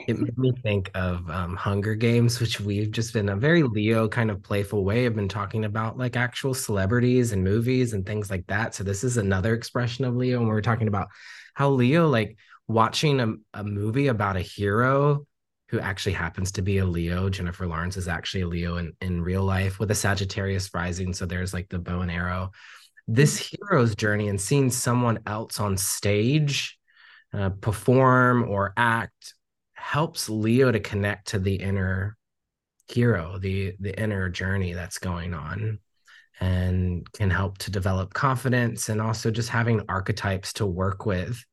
[0.08, 4.08] it made me think of um, Hunger Games, which we've just been a very Leo
[4.08, 8.30] kind of playful way of been talking about like actual celebrities and movies and things
[8.30, 8.76] like that.
[8.76, 11.08] So this is another expression of Leo, and we're talking about
[11.56, 12.38] how Leo like
[12.68, 15.26] watching a, a movie about a hero
[15.70, 17.30] who actually happens to be a Leo.
[17.30, 21.14] Jennifer Lawrence is actually a Leo in, in real life with a Sagittarius rising.
[21.14, 22.52] So there's like the bow and arrow.
[23.12, 26.78] This hero's journey and seeing someone else on stage
[27.34, 29.34] uh, perform or act
[29.74, 32.18] helps Leo to connect to the inner
[32.88, 35.80] hero, the the inner journey that's going on
[36.39, 41.43] and can help to develop confidence and also just having archetypes to work with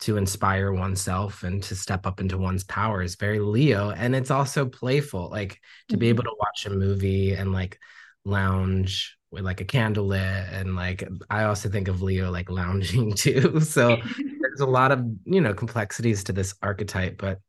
[0.00, 3.90] to inspire oneself and to step up into one's power is very Leo.
[3.90, 6.30] And it's also playful, like to be able mm-hmm.
[6.30, 7.78] to watch a movie and like
[8.24, 10.20] lounge with like a candle lit.
[10.20, 13.60] And like, I also think of Leo like lounging too.
[13.60, 13.96] So
[14.40, 17.18] there's a lot of, you know, complexities to this archetype.
[17.18, 17.40] But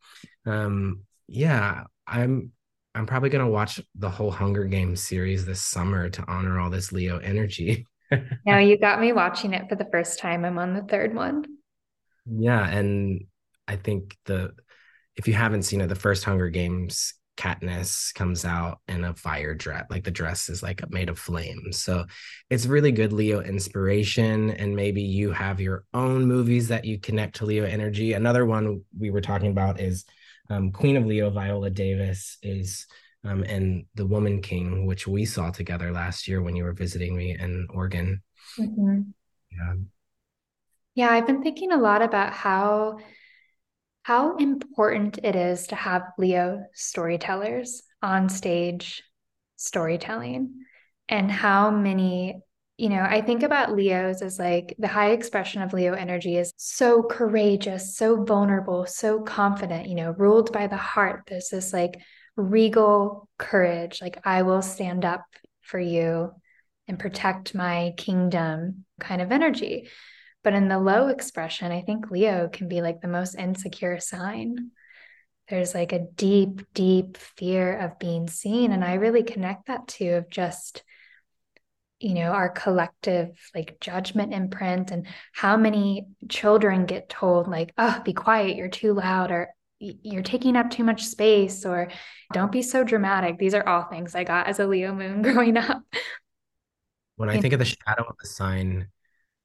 [0.45, 2.51] um, yeah, I'm
[2.95, 6.91] I'm probably gonna watch the whole Hunger Games series this summer to honor all this
[6.91, 7.87] Leo energy.
[8.45, 10.45] now you got me watching it for the first time.
[10.45, 11.45] I'm on the third one.
[12.25, 13.25] Yeah, and
[13.67, 14.53] I think the
[15.15, 19.55] if you haven't seen it, the first Hunger Games, Katniss comes out in a fire
[19.55, 21.79] dress, like the dress is like made of flames.
[21.79, 22.05] So
[22.49, 24.51] it's really good Leo inspiration.
[24.51, 28.13] And maybe you have your own movies that you connect to Leo energy.
[28.13, 30.05] Another one we were talking about is
[30.49, 32.85] um, Queen of Leo, Viola Davis, is
[33.23, 37.15] um, and The Woman King, which we saw together last year when you were visiting
[37.15, 38.21] me in Oregon.
[38.59, 39.01] Mm-hmm.
[39.51, 39.73] Yeah.
[40.95, 42.99] Yeah, I've been thinking a lot about how
[44.03, 49.03] how important it is to have Leo storytellers on stage
[49.55, 50.65] storytelling
[51.09, 52.41] and how many
[52.75, 56.51] you know, I think about Leos as like the high expression of Leo energy is
[56.57, 61.21] so courageous, so vulnerable, so confident, you know, ruled by the heart.
[61.27, 62.01] There's this like
[62.35, 65.23] regal courage, like, I will stand up
[65.61, 66.31] for you
[66.87, 69.87] and protect my kingdom kind of energy.
[70.43, 74.71] But in the low expression, I think Leo can be like the most insecure sign.
[75.49, 78.71] There's like a deep, deep fear of being seen.
[78.71, 80.83] And I really connect that to of just,
[81.99, 88.01] you know, our collective like judgment imprint and how many children get told, like, oh,
[88.03, 91.89] be quiet, you're too loud, or you're taking up too much space, or
[92.31, 93.37] don't be so dramatic.
[93.37, 95.83] These are all things I got as a Leo moon growing up.
[97.15, 98.87] When I think of the shadow of the sign,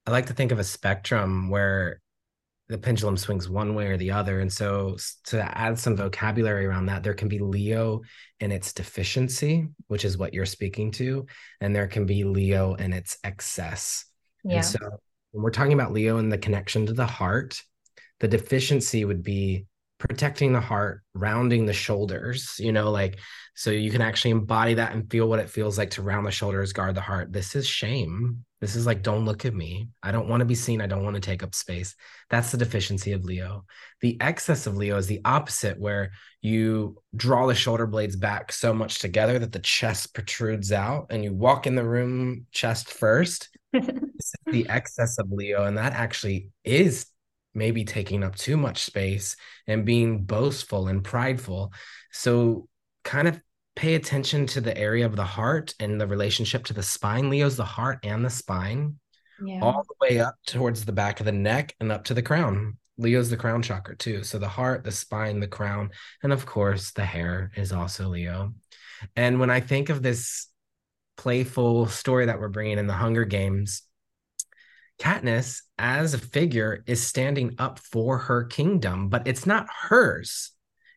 [0.09, 2.01] I like to think of a spectrum where
[2.71, 4.41] the pendulum swings one way or the other.
[4.41, 4.97] And so
[5.27, 8.01] to add some vocabulary around that, there can be Leo
[8.41, 11.27] in its deficiency, which is what you're speaking to,
[11.61, 14.07] and there can be Leo in its excess.
[14.45, 14.57] Yeah.
[14.57, 14.79] And so
[15.33, 17.61] when we're talking about Leo and the connection to the heart,
[18.21, 19.67] the deficiency would be
[19.99, 23.19] protecting the heart, rounding the shoulders, you know, like
[23.55, 26.31] so you can actually embody that and feel what it feels like to round the
[26.31, 27.33] shoulders, guard the heart.
[27.33, 28.45] This is shame.
[28.61, 29.89] This is like, don't look at me.
[30.01, 30.81] I don't want to be seen.
[30.81, 31.97] I don't want to take up space.
[32.31, 33.65] That's the deficiency of Leo.
[34.01, 38.73] The excess of Leo is the opposite, where you draw the shoulder blades back so
[38.73, 43.49] much together that the chest protrudes out and you walk in the room chest first.
[43.73, 45.65] the excess of Leo.
[45.65, 47.07] And that actually is
[47.59, 49.37] maybe taking up too much space
[49.67, 51.73] and being boastful and prideful.
[52.13, 52.69] So,
[53.05, 53.41] kind of
[53.77, 57.29] pay attention to the area of the heart and the relationship to the spine.
[57.29, 58.97] Leo's the heart and the spine,
[59.45, 59.61] yeah.
[59.61, 62.79] all the way up towards the back of the neck and up to the crown.
[62.97, 64.25] Leo's the crown chakra too.
[64.25, 65.91] So the heart, the spine, the crown,
[66.23, 68.55] and of course, the hair is also Leo.
[69.15, 70.49] And when I think of this
[71.17, 73.83] playful story that we're bringing in the Hunger Games,
[74.99, 80.51] Katniss, as a figure, is standing up for her kingdom, but it's not hers.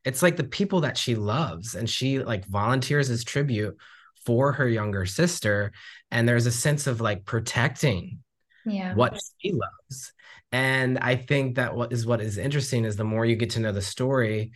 [0.03, 3.77] It's like the people that she loves and she like volunteers as tribute
[4.25, 5.71] for her younger sister
[6.11, 8.19] and there's a sense of like protecting
[8.65, 8.93] yeah.
[8.93, 10.13] what she loves.
[10.51, 13.61] And i think that what is what is interesting is the more you get to
[13.61, 14.51] know the story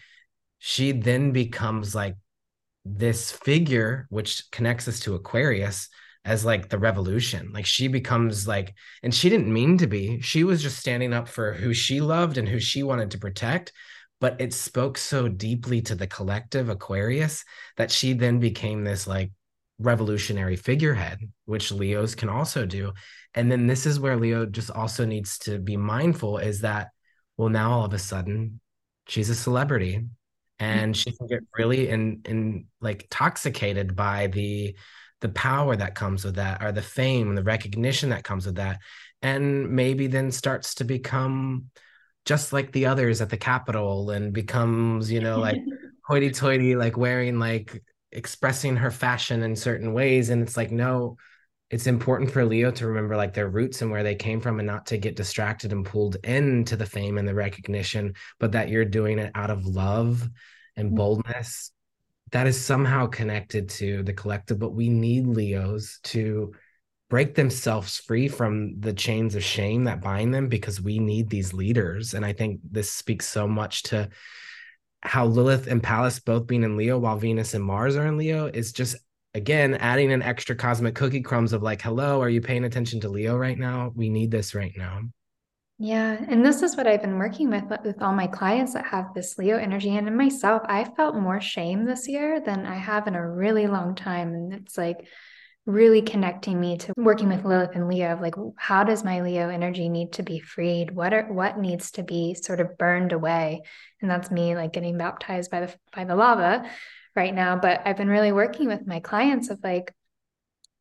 [0.60, 2.18] she then becomes like
[2.84, 5.88] this figure which connects us to aquarius
[6.26, 8.74] as like the revolution like she becomes like
[9.04, 12.38] and she didn't mean to be she was just standing up for who she loved
[12.38, 13.72] and who she wanted to protect
[14.22, 17.44] but it spoke so deeply to the collective Aquarius
[17.78, 19.32] that she then became this like
[19.80, 22.94] revolutionary figurehead, which Leos can also do.
[23.34, 26.90] And then this is where Leo just also needs to be mindful is that,
[27.38, 28.62] well, now all of a sudden
[29.08, 30.06] she's a celebrity
[30.58, 34.76] and she can get really in in like intoxicated by the
[35.26, 38.58] the power that comes with that or the fame and the recognition that comes with
[38.58, 38.80] that
[39.24, 41.72] and maybe then starts to become
[42.26, 45.58] just like the others at the Capitol and becomes, you know, like
[46.06, 50.30] hoity toity, like wearing like expressing her fashion in certain ways.
[50.30, 51.18] And it's like, no,
[51.72, 54.68] it's important for Leo to remember like their roots and where they came from and
[54.68, 58.86] not to get distracted and pulled into the fame and the recognition, but that you're
[58.86, 60.30] doing it out of love
[60.76, 60.98] and mm-hmm.
[60.98, 61.72] boldness.
[62.36, 66.54] That is somehow connected to the collective, but we need Leos to
[67.10, 71.54] break themselves free from the chains of shame that bind them because we need these
[71.54, 72.14] leaders.
[72.14, 74.10] And I think this speaks so much to
[75.02, 78.48] how Lilith and Pallas both being in Leo while Venus and Mars are in Leo
[78.48, 78.98] is just
[79.34, 83.08] again adding an extra cosmic cookie crumbs of like, hello, are you paying attention to
[83.08, 83.94] Leo right now?
[83.96, 85.04] We need this right now.
[85.78, 89.14] Yeah, and this is what I've been working with with all my clients that have
[89.14, 93.08] this Leo energy and in myself, I felt more shame this year than I have
[93.08, 95.06] in a really long time and it's like
[95.66, 99.50] really connecting me to working with Lilith and Leo of like how does my Leo
[99.50, 100.92] energy need to be freed?
[100.92, 103.64] What are what needs to be sort of burned away?
[104.02, 106.70] And that's me like getting baptized by the by the lava
[107.18, 107.58] right now.
[107.58, 109.94] But I've been really working with my clients of like,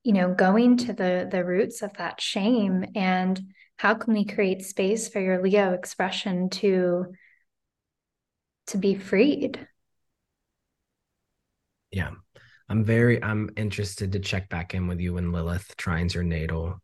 [0.05, 3.41] you know, going to the the roots of that shame and
[3.77, 7.07] how can we create space for your Leo expression to
[8.69, 9.67] to be freed?
[11.91, 12.11] Yeah.
[12.69, 16.81] I'm very I'm interested to check back in with you when Lilith trines your natal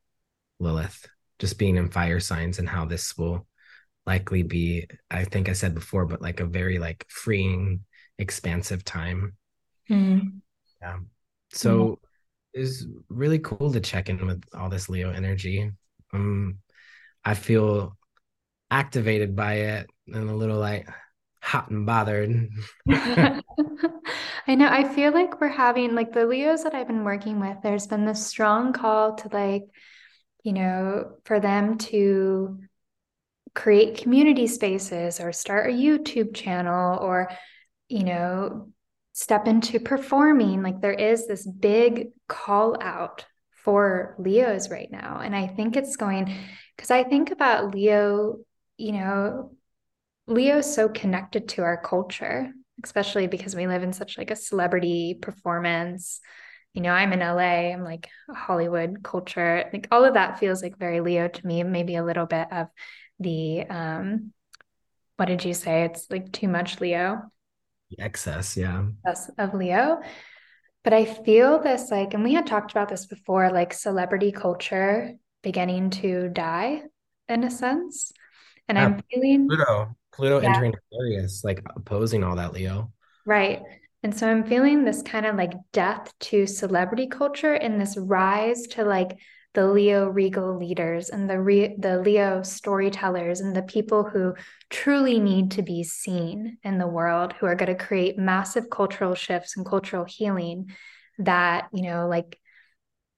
[0.58, 3.46] Lilith, just being in fire signs and how this will
[4.06, 7.84] likely be, I think I said before, but like a very like freeing,
[8.18, 9.36] expansive time.
[9.88, 10.28] Mm-hmm.
[10.82, 10.98] Yeah.
[11.52, 12.60] So mm-hmm.
[12.60, 15.70] it's really cool to check in with all this Leo energy.
[16.12, 16.58] Um
[17.24, 17.96] I feel
[18.70, 20.88] activated by it and a little like
[21.42, 22.48] hot and bothered.
[22.90, 24.68] I know.
[24.68, 28.04] I feel like we're having like the Leos that I've been working with, there's been
[28.04, 29.64] this strong call to like,
[30.44, 32.60] you know, for them to
[33.54, 37.30] create community spaces or start a YouTube channel or,
[37.88, 38.72] you know,
[39.12, 40.62] step into performing.
[40.62, 43.24] Like there is this big call out
[43.70, 45.20] for Leos right now.
[45.22, 46.34] And I think it's going
[46.76, 48.38] because I think about Leo,
[48.76, 49.52] you know,
[50.26, 52.50] Leo's so connected to our culture,
[52.82, 56.20] especially because we live in such like a celebrity performance.
[56.74, 59.70] You know, I'm in LA, I'm like Hollywood culture.
[59.72, 62.66] Like all of that feels like very Leo to me, maybe a little bit of
[63.20, 64.32] the um
[65.16, 65.84] what did you say?
[65.84, 67.30] It's like too much Leo.
[68.00, 68.86] excess, yeah.
[69.06, 70.00] Excess of Leo.
[70.82, 75.14] But I feel this like, and we had talked about this before, like celebrity culture
[75.42, 76.82] beginning to die
[77.28, 78.12] in a sense.
[78.68, 79.96] And yeah, I'm feeling Pluto.
[80.12, 80.48] Pluto yeah.
[80.48, 82.92] entering Aquarius, like opposing all that, Leo.
[83.26, 83.62] Right.
[84.02, 88.62] And so I'm feeling this kind of like death to celebrity culture and this rise
[88.68, 89.18] to like
[89.54, 94.34] the Leo regal leaders and the re- the Leo storytellers and the people who
[94.68, 99.14] truly need to be seen in the world who are going to create massive cultural
[99.14, 100.70] shifts and cultural healing
[101.18, 102.38] that, you know, like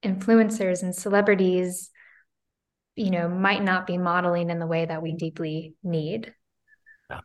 [0.03, 1.89] influencers and celebrities
[2.95, 6.33] you know might not be modeling in the way that we deeply need
[7.09, 7.21] Yeah.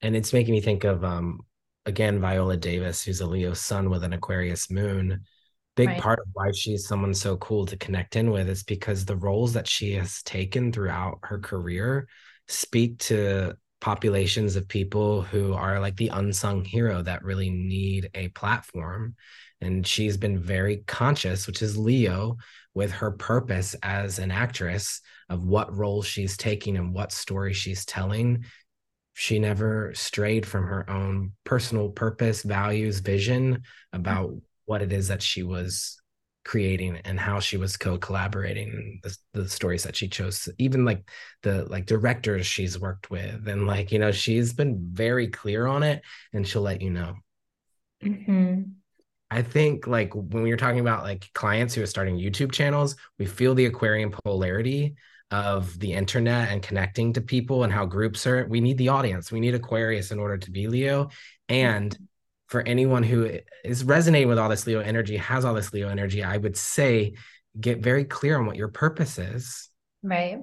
[0.00, 1.40] and it's making me think of um
[1.86, 5.20] again Viola Davis, who's a Leo sun with an Aquarius moon.
[5.74, 6.00] Big right.
[6.00, 9.54] part of why she's someone so cool to connect in with is because the roles
[9.54, 12.08] that she has taken throughout her career
[12.48, 18.28] speak to populations of people who are like the unsung hero that really need a
[18.28, 19.14] platform.
[19.60, 22.36] And she's been very conscious, which is Leo,
[22.74, 27.84] with her purpose as an actress of what role she's taking and what story she's
[27.84, 28.44] telling
[29.14, 33.62] she never strayed from her own personal purpose, values, vision
[33.92, 34.38] about mm-hmm.
[34.72, 36.00] What it is that she was
[36.44, 41.08] creating and how she was co-collaborating the, the stories that she chose even like
[41.44, 43.46] the like directors she's worked with.
[43.46, 46.02] And like you know she's been very clear on it
[46.32, 47.14] and she'll let you know.
[48.02, 48.62] Mm-hmm.
[49.30, 52.96] i think like when we are talking about like clients who are starting youtube channels
[53.16, 54.96] we feel the aquarian polarity
[55.32, 59.32] of the internet and connecting to people and how groups are we need the audience.
[59.32, 61.08] We need aquarius in order to be leo.
[61.48, 61.96] And
[62.52, 66.22] for anyone who is resonating with all this leo energy has all this leo energy
[66.22, 67.12] i would say
[67.58, 69.68] get very clear on what your purpose is.
[70.02, 70.38] Right.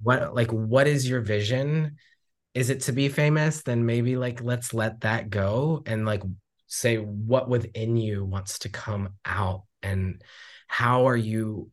[0.00, 1.96] What like what is your vision?
[2.54, 3.62] Is it to be famous?
[3.62, 6.22] Then maybe like let's let that go and like
[6.66, 10.22] say what within you wants to come out and
[10.66, 11.70] how are you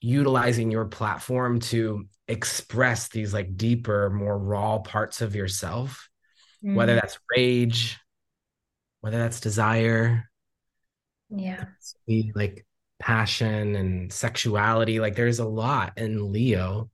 [0.00, 6.08] utilizing your platform to express these like deeper more raw parts of yourself
[6.64, 6.74] mm.
[6.74, 8.00] whether that's rage
[9.02, 10.30] whether that's desire
[11.28, 11.64] yeah.
[12.34, 12.64] like
[12.98, 16.88] passion and sexuality like there's a lot in leo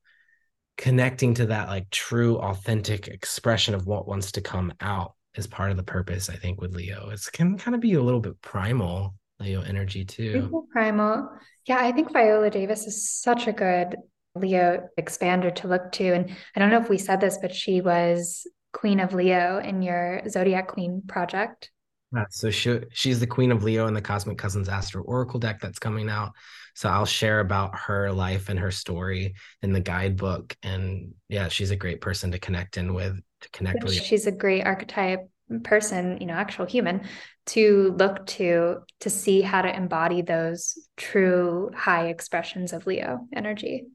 [0.79, 5.71] connecting to that like true authentic expression of what wants to come out is part
[5.71, 7.11] of the purpose i think with leo.
[7.11, 10.67] It's can kind of be a little bit primal leo energy too.
[10.73, 11.29] Primal.
[11.67, 13.97] Yeah i think viola davis is such a good
[14.35, 17.81] leo expander to look to and i don't know if we said this but she
[17.83, 21.71] was queen of leo in your zodiac queen project
[22.15, 25.61] yeah, so she she's the queen of Leo in the Cosmic Cousins Astro Oracle deck
[25.61, 26.33] that's coming out.
[26.75, 30.57] So I'll share about her life and her story in the guidebook.
[30.63, 33.95] And yeah, she's a great person to connect in with, to connect with.
[33.95, 35.29] She's a great archetype
[35.65, 37.03] person, you know, actual human
[37.47, 43.87] to look to to see how to embody those true high expressions of Leo energy.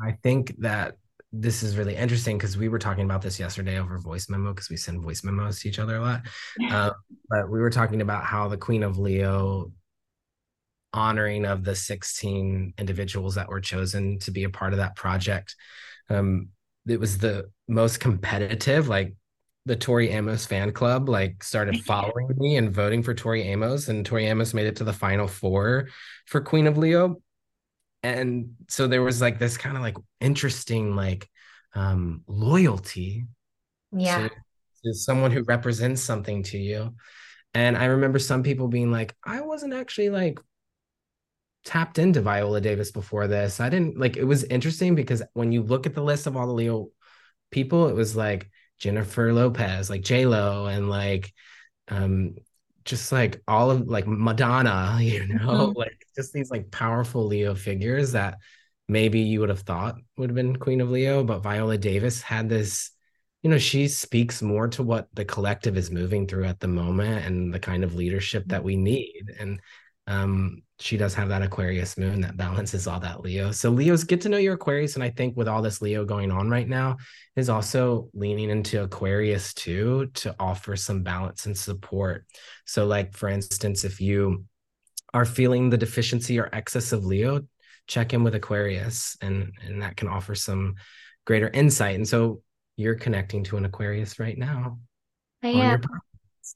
[0.00, 0.94] I think that
[1.32, 4.70] this is really interesting because we were talking about this yesterday over voice memo because
[4.70, 6.22] we send voice memos to each other a lot.
[6.70, 6.90] Uh,
[7.28, 9.70] but we were talking about how the Queen of Leo
[10.92, 15.54] honoring of the 16 individuals that were chosen to be a part of that project.
[16.08, 16.48] Um,
[16.86, 19.14] it was the most competitive, like
[19.66, 24.04] the Tori Amos fan club like started following me and voting for Tori Amos, and
[24.04, 25.88] Tori Amos made it to the final four
[26.26, 27.20] for Queen of Leo
[28.02, 31.28] and so there was like this kind of like interesting like
[31.74, 33.26] um loyalty
[33.92, 34.28] yeah.
[34.28, 34.34] to,
[34.84, 36.94] to someone who represents something to you.
[37.54, 40.38] And i remember some people being like i wasn't actually like
[41.64, 43.60] tapped into viola davis before this.
[43.60, 46.46] I didn't like it was interesting because when you look at the list of all
[46.46, 46.88] the leo
[47.50, 51.32] people it was like jennifer lopez like j lo and like
[51.88, 52.36] um
[52.88, 55.78] just like all of like Madonna, you know, mm-hmm.
[55.78, 58.38] like just these like powerful Leo figures that
[58.88, 62.48] maybe you would have thought would have been Queen of Leo, but Viola Davis had
[62.48, 62.90] this,
[63.42, 67.24] you know, she speaks more to what the collective is moving through at the moment
[67.26, 69.34] and the kind of leadership that we need.
[69.38, 69.60] And
[70.08, 73.52] um, she does have that Aquarius moon that balances all that Leo.
[73.52, 76.30] So Leo's get to know your Aquarius, and I think with all this Leo going
[76.30, 76.96] on right now,
[77.36, 82.24] is also leaning into Aquarius too to offer some balance and support.
[82.64, 84.46] So, like for instance, if you
[85.12, 87.42] are feeling the deficiency or excess of Leo,
[87.86, 90.76] check in with Aquarius, and and that can offer some
[91.26, 91.96] greater insight.
[91.96, 92.40] And so
[92.76, 94.78] you're connecting to an Aquarius right now.
[95.42, 95.82] I am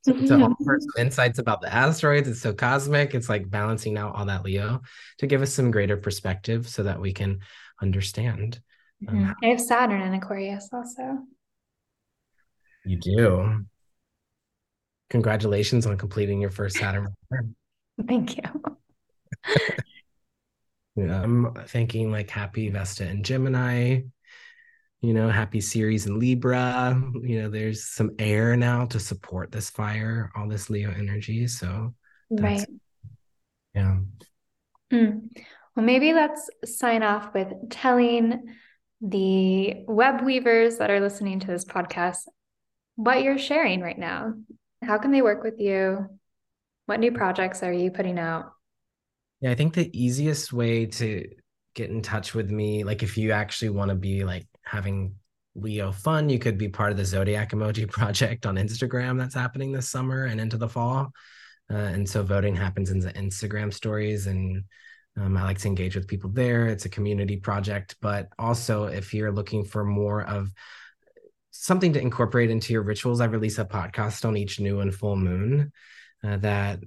[0.05, 2.29] to, to offer some insights about the asteroids.
[2.29, 3.15] It's so cosmic.
[3.15, 4.83] It's like balancing out all that Leo
[5.19, 7.41] to give us some greater perspective so that we can
[7.81, 8.61] understand.
[9.09, 9.33] Um, mm-hmm.
[9.43, 11.19] I have Saturn in Aquarius also.
[12.85, 13.65] You do.
[15.11, 17.09] Congratulations on completing your first Saturn.
[18.09, 18.43] Thank you.
[20.97, 24.03] yeah, I'm thinking like happy Vesta and Gemini
[25.03, 26.97] you know, happy Ceres in Libra.
[27.23, 31.49] You know, there's some air now to support this fire, all this Leo energy.
[31.49, 31.95] So,
[32.31, 32.65] right.
[33.75, 33.99] Yeah.
[34.93, 35.29] Mm.
[35.75, 38.55] Well, maybe let's sign off with telling
[39.01, 42.19] the web weavers that are listening to this podcast
[42.95, 44.35] what you're sharing right now.
[44.83, 46.07] How can they work with you?
[46.87, 48.53] What new projects are you putting out?
[49.41, 51.29] Yeah, I think the easiest way to
[51.75, 55.17] get in touch with me, like if you actually want to be like having
[55.55, 59.73] Leo fun, you could be part of the Zodiac Emoji Project on Instagram that's happening
[59.73, 61.13] this summer and into the fall.
[61.71, 64.65] Uh, and so voting happens in the Instagram stories, and
[65.17, 66.67] um, I like to engage with people there.
[66.67, 70.51] It's a community project, but also if you're looking for more of
[71.51, 75.17] something to incorporate into your rituals, I release a podcast on each new and full
[75.17, 75.73] moon
[76.25, 76.81] uh, that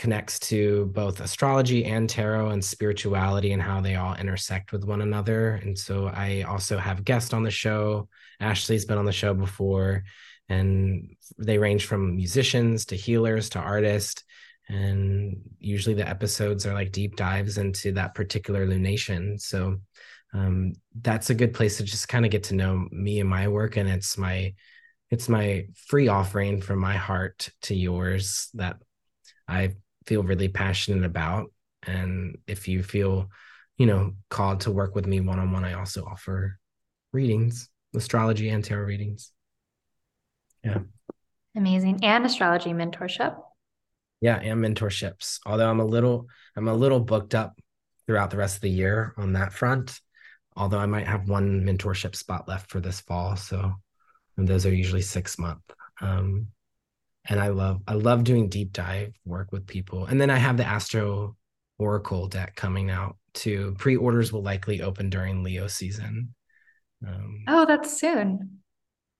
[0.00, 5.02] connects to both astrology and tarot and spirituality and how they all intersect with one
[5.02, 5.56] another.
[5.56, 8.08] And so I also have guests on the show.
[8.40, 10.04] Ashley's been on the show before,
[10.48, 14.24] and they range from musicians to healers to artists.
[14.70, 19.38] And usually the episodes are like deep dives into that particular lunation.
[19.38, 19.82] So
[20.32, 23.48] um, that's a good place to just kind of get to know me and my
[23.48, 23.76] work.
[23.76, 24.54] And it's my
[25.10, 28.76] it's my free offering from my heart to yours that
[29.46, 29.74] I
[30.06, 31.52] feel really passionate about.
[31.82, 33.30] And if you feel,
[33.76, 36.58] you know, called to work with me one on one, I also offer
[37.12, 39.32] readings, astrology and tarot readings.
[40.64, 40.80] Yeah.
[41.56, 42.00] Amazing.
[42.04, 43.36] And astrology mentorship.
[44.20, 45.40] Yeah, and mentorships.
[45.46, 47.58] Although I'm a little, I'm a little booked up
[48.06, 49.98] throughout the rest of the year on that front.
[50.56, 53.36] Although I might have one mentorship spot left for this fall.
[53.36, 53.74] So
[54.36, 55.62] those are usually six month.
[56.00, 56.48] Um,
[57.28, 60.06] and I love I love doing deep dive work with people.
[60.06, 61.36] And then I have the Astro
[61.78, 63.74] Oracle deck coming out too.
[63.78, 66.34] Pre-orders will likely open during Leo season.
[67.06, 68.58] Um, oh, that's soon.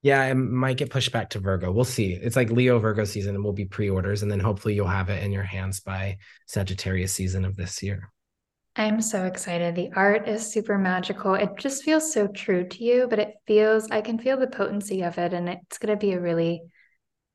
[0.02, 1.70] Yeah, it might get pushed back to Virgo.
[1.70, 2.14] We'll see.
[2.14, 5.22] It's like Leo Virgo season, and will be pre-orders, and then hopefully you'll have it
[5.22, 6.16] in your hands by
[6.46, 8.10] Sagittarius season of this year.
[8.76, 9.74] I'm so excited.
[9.74, 11.34] The art is super magical.
[11.34, 15.02] It just feels so true to you, but it feels, I can feel the potency
[15.02, 16.62] of it, and it's going to be a really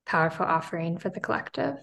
[0.05, 1.77] powerful offering for the collective.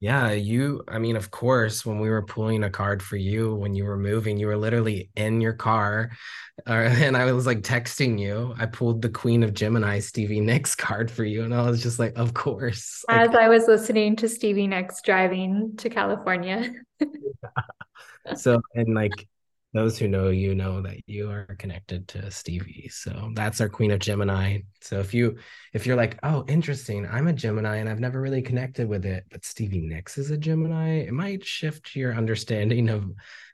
[0.00, 3.74] Yeah, you, I mean, of course, when we were pulling a card for you, when
[3.74, 6.10] you were moving, you were literally in your car.
[6.68, 8.54] Uh, and I was like texting you.
[8.56, 11.42] I pulled the Queen of Gemini, Stevie Nicks card for you.
[11.42, 13.04] And I was just like, of course.
[13.08, 16.72] As like, I was listening to Stevie Nicks driving to California.
[18.36, 19.26] so, and like,
[19.74, 22.88] those who know you know that you are connected to Stevie.
[22.92, 24.60] So that's our Queen of Gemini.
[24.80, 25.36] So if you
[25.72, 29.24] if you're like, oh, interesting, I'm a Gemini and I've never really connected with it,
[29.30, 33.04] but Stevie Nicks is a Gemini, it might shift your understanding of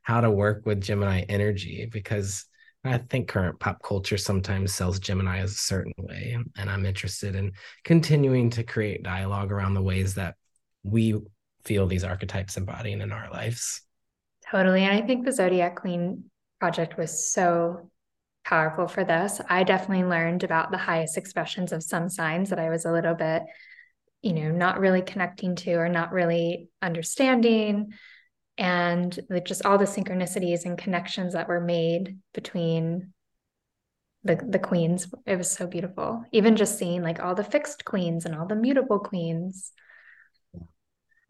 [0.02, 2.44] how to work with Gemini energy because
[2.84, 6.38] I think current pop culture sometimes sells Gemini as a certain way.
[6.56, 7.52] And I'm interested in
[7.84, 10.36] continuing to create dialogue around the ways that
[10.82, 11.18] we
[11.64, 13.82] feel these archetypes embodying in our lives.
[14.50, 14.82] Totally.
[14.82, 16.24] And I think the Zodiac Queen
[16.58, 17.90] project was so
[18.44, 19.40] powerful for this.
[19.48, 23.14] I definitely learned about the highest expressions of some signs that I was a little
[23.14, 23.42] bit,
[24.22, 27.92] you know, not really connecting to or not really understanding.
[28.58, 33.12] And like just all the synchronicities and connections that were made between
[34.24, 35.08] the the queens.
[35.26, 36.24] It was so beautiful.
[36.32, 39.72] Even just seeing like all the fixed queens and all the mutable queens.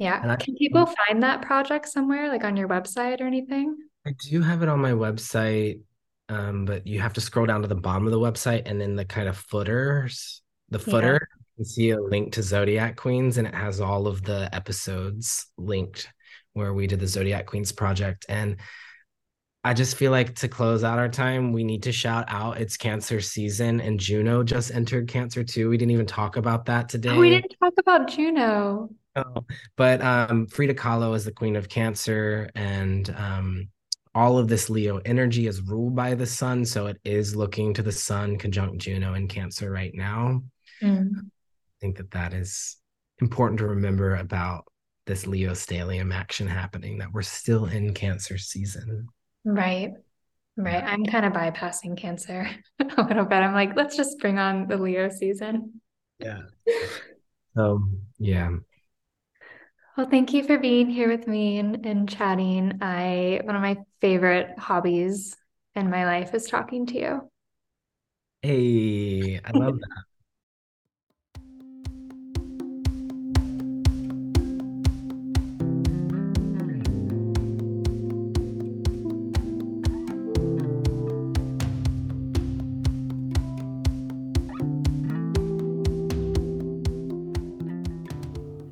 [0.01, 0.37] Yeah.
[0.37, 3.77] Can people find that project somewhere, like on your website or anything?
[4.07, 5.81] I do have it on my website,
[6.31, 8.97] um, but you have to scroll down to the bottom of the website and then
[8.97, 10.41] the kind of footers,
[10.71, 11.59] the footer, yeah.
[11.59, 16.09] you see a link to Zodiac Queens, and it has all of the episodes linked
[16.55, 18.25] where we did the Zodiac Queens project.
[18.27, 18.57] And
[19.63, 22.79] I just feel like to close out our time, we need to shout out it's
[22.79, 25.69] Cancer season, and Juno just entered Cancer too.
[25.69, 27.11] We didn't even talk about that today.
[27.11, 28.89] Oh, we didn't talk about Juno.
[29.27, 29.45] Oh,
[29.77, 33.69] but um, Frida Kahlo is the queen of Cancer, and um,
[34.15, 36.65] all of this Leo energy is ruled by the sun.
[36.65, 40.43] So it is looking to the sun conjunct Juno in Cancer right now.
[40.83, 41.11] Mm.
[41.17, 42.77] I think that that is
[43.21, 44.65] important to remember about
[45.07, 49.09] this Leo stellium action happening, that we're still in Cancer season.
[49.45, 49.93] Right.
[50.57, 50.83] Right.
[50.85, 52.49] I'm kind of bypassing Cancer
[52.81, 53.37] a little bit.
[53.37, 55.81] I'm like, let's just bring on the Leo season.
[56.19, 56.43] Yeah.
[57.57, 58.51] Um, yeah.
[60.01, 62.79] Well, thank you for being here with me and, and chatting.
[62.81, 65.37] I one of my favorite hobbies
[65.75, 67.31] in my life is talking to you.
[68.41, 70.05] Hey, I love that.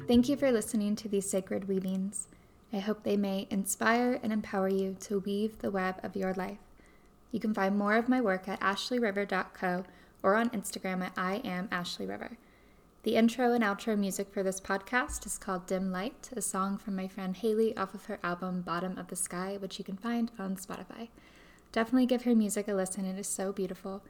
[0.09, 2.29] Thank you for listening to these sacred weavings.
[2.73, 6.57] I hope they may inspire and empower you to weave the web of your life.
[7.31, 9.85] You can find more of my work at ashleyriver.co
[10.23, 12.39] or on Instagram at I am Ashlee River.
[13.03, 16.97] The intro and outro music for this podcast is called Dim Light, a song from
[16.97, 20.31] my friend Haley off of her album Bottom of the Sky, which you can find
[20.39, 21.09] on Spotify.
[21.71, 24.03] Definitely give her music a listen, it is so beautiful.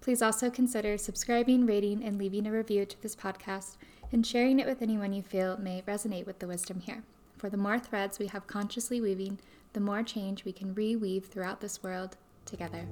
[0.00, 3.76] Please also consider subscribing, rating, and leaving a review to this podcast
[4.12, 7.02] and sharing it with anyone you feel may resonate with the wisdom here.
[7.38, 9.38] For the more threads we have consciously weaving,
[9.72, 12.86] the more change we can reweave throughout this world together.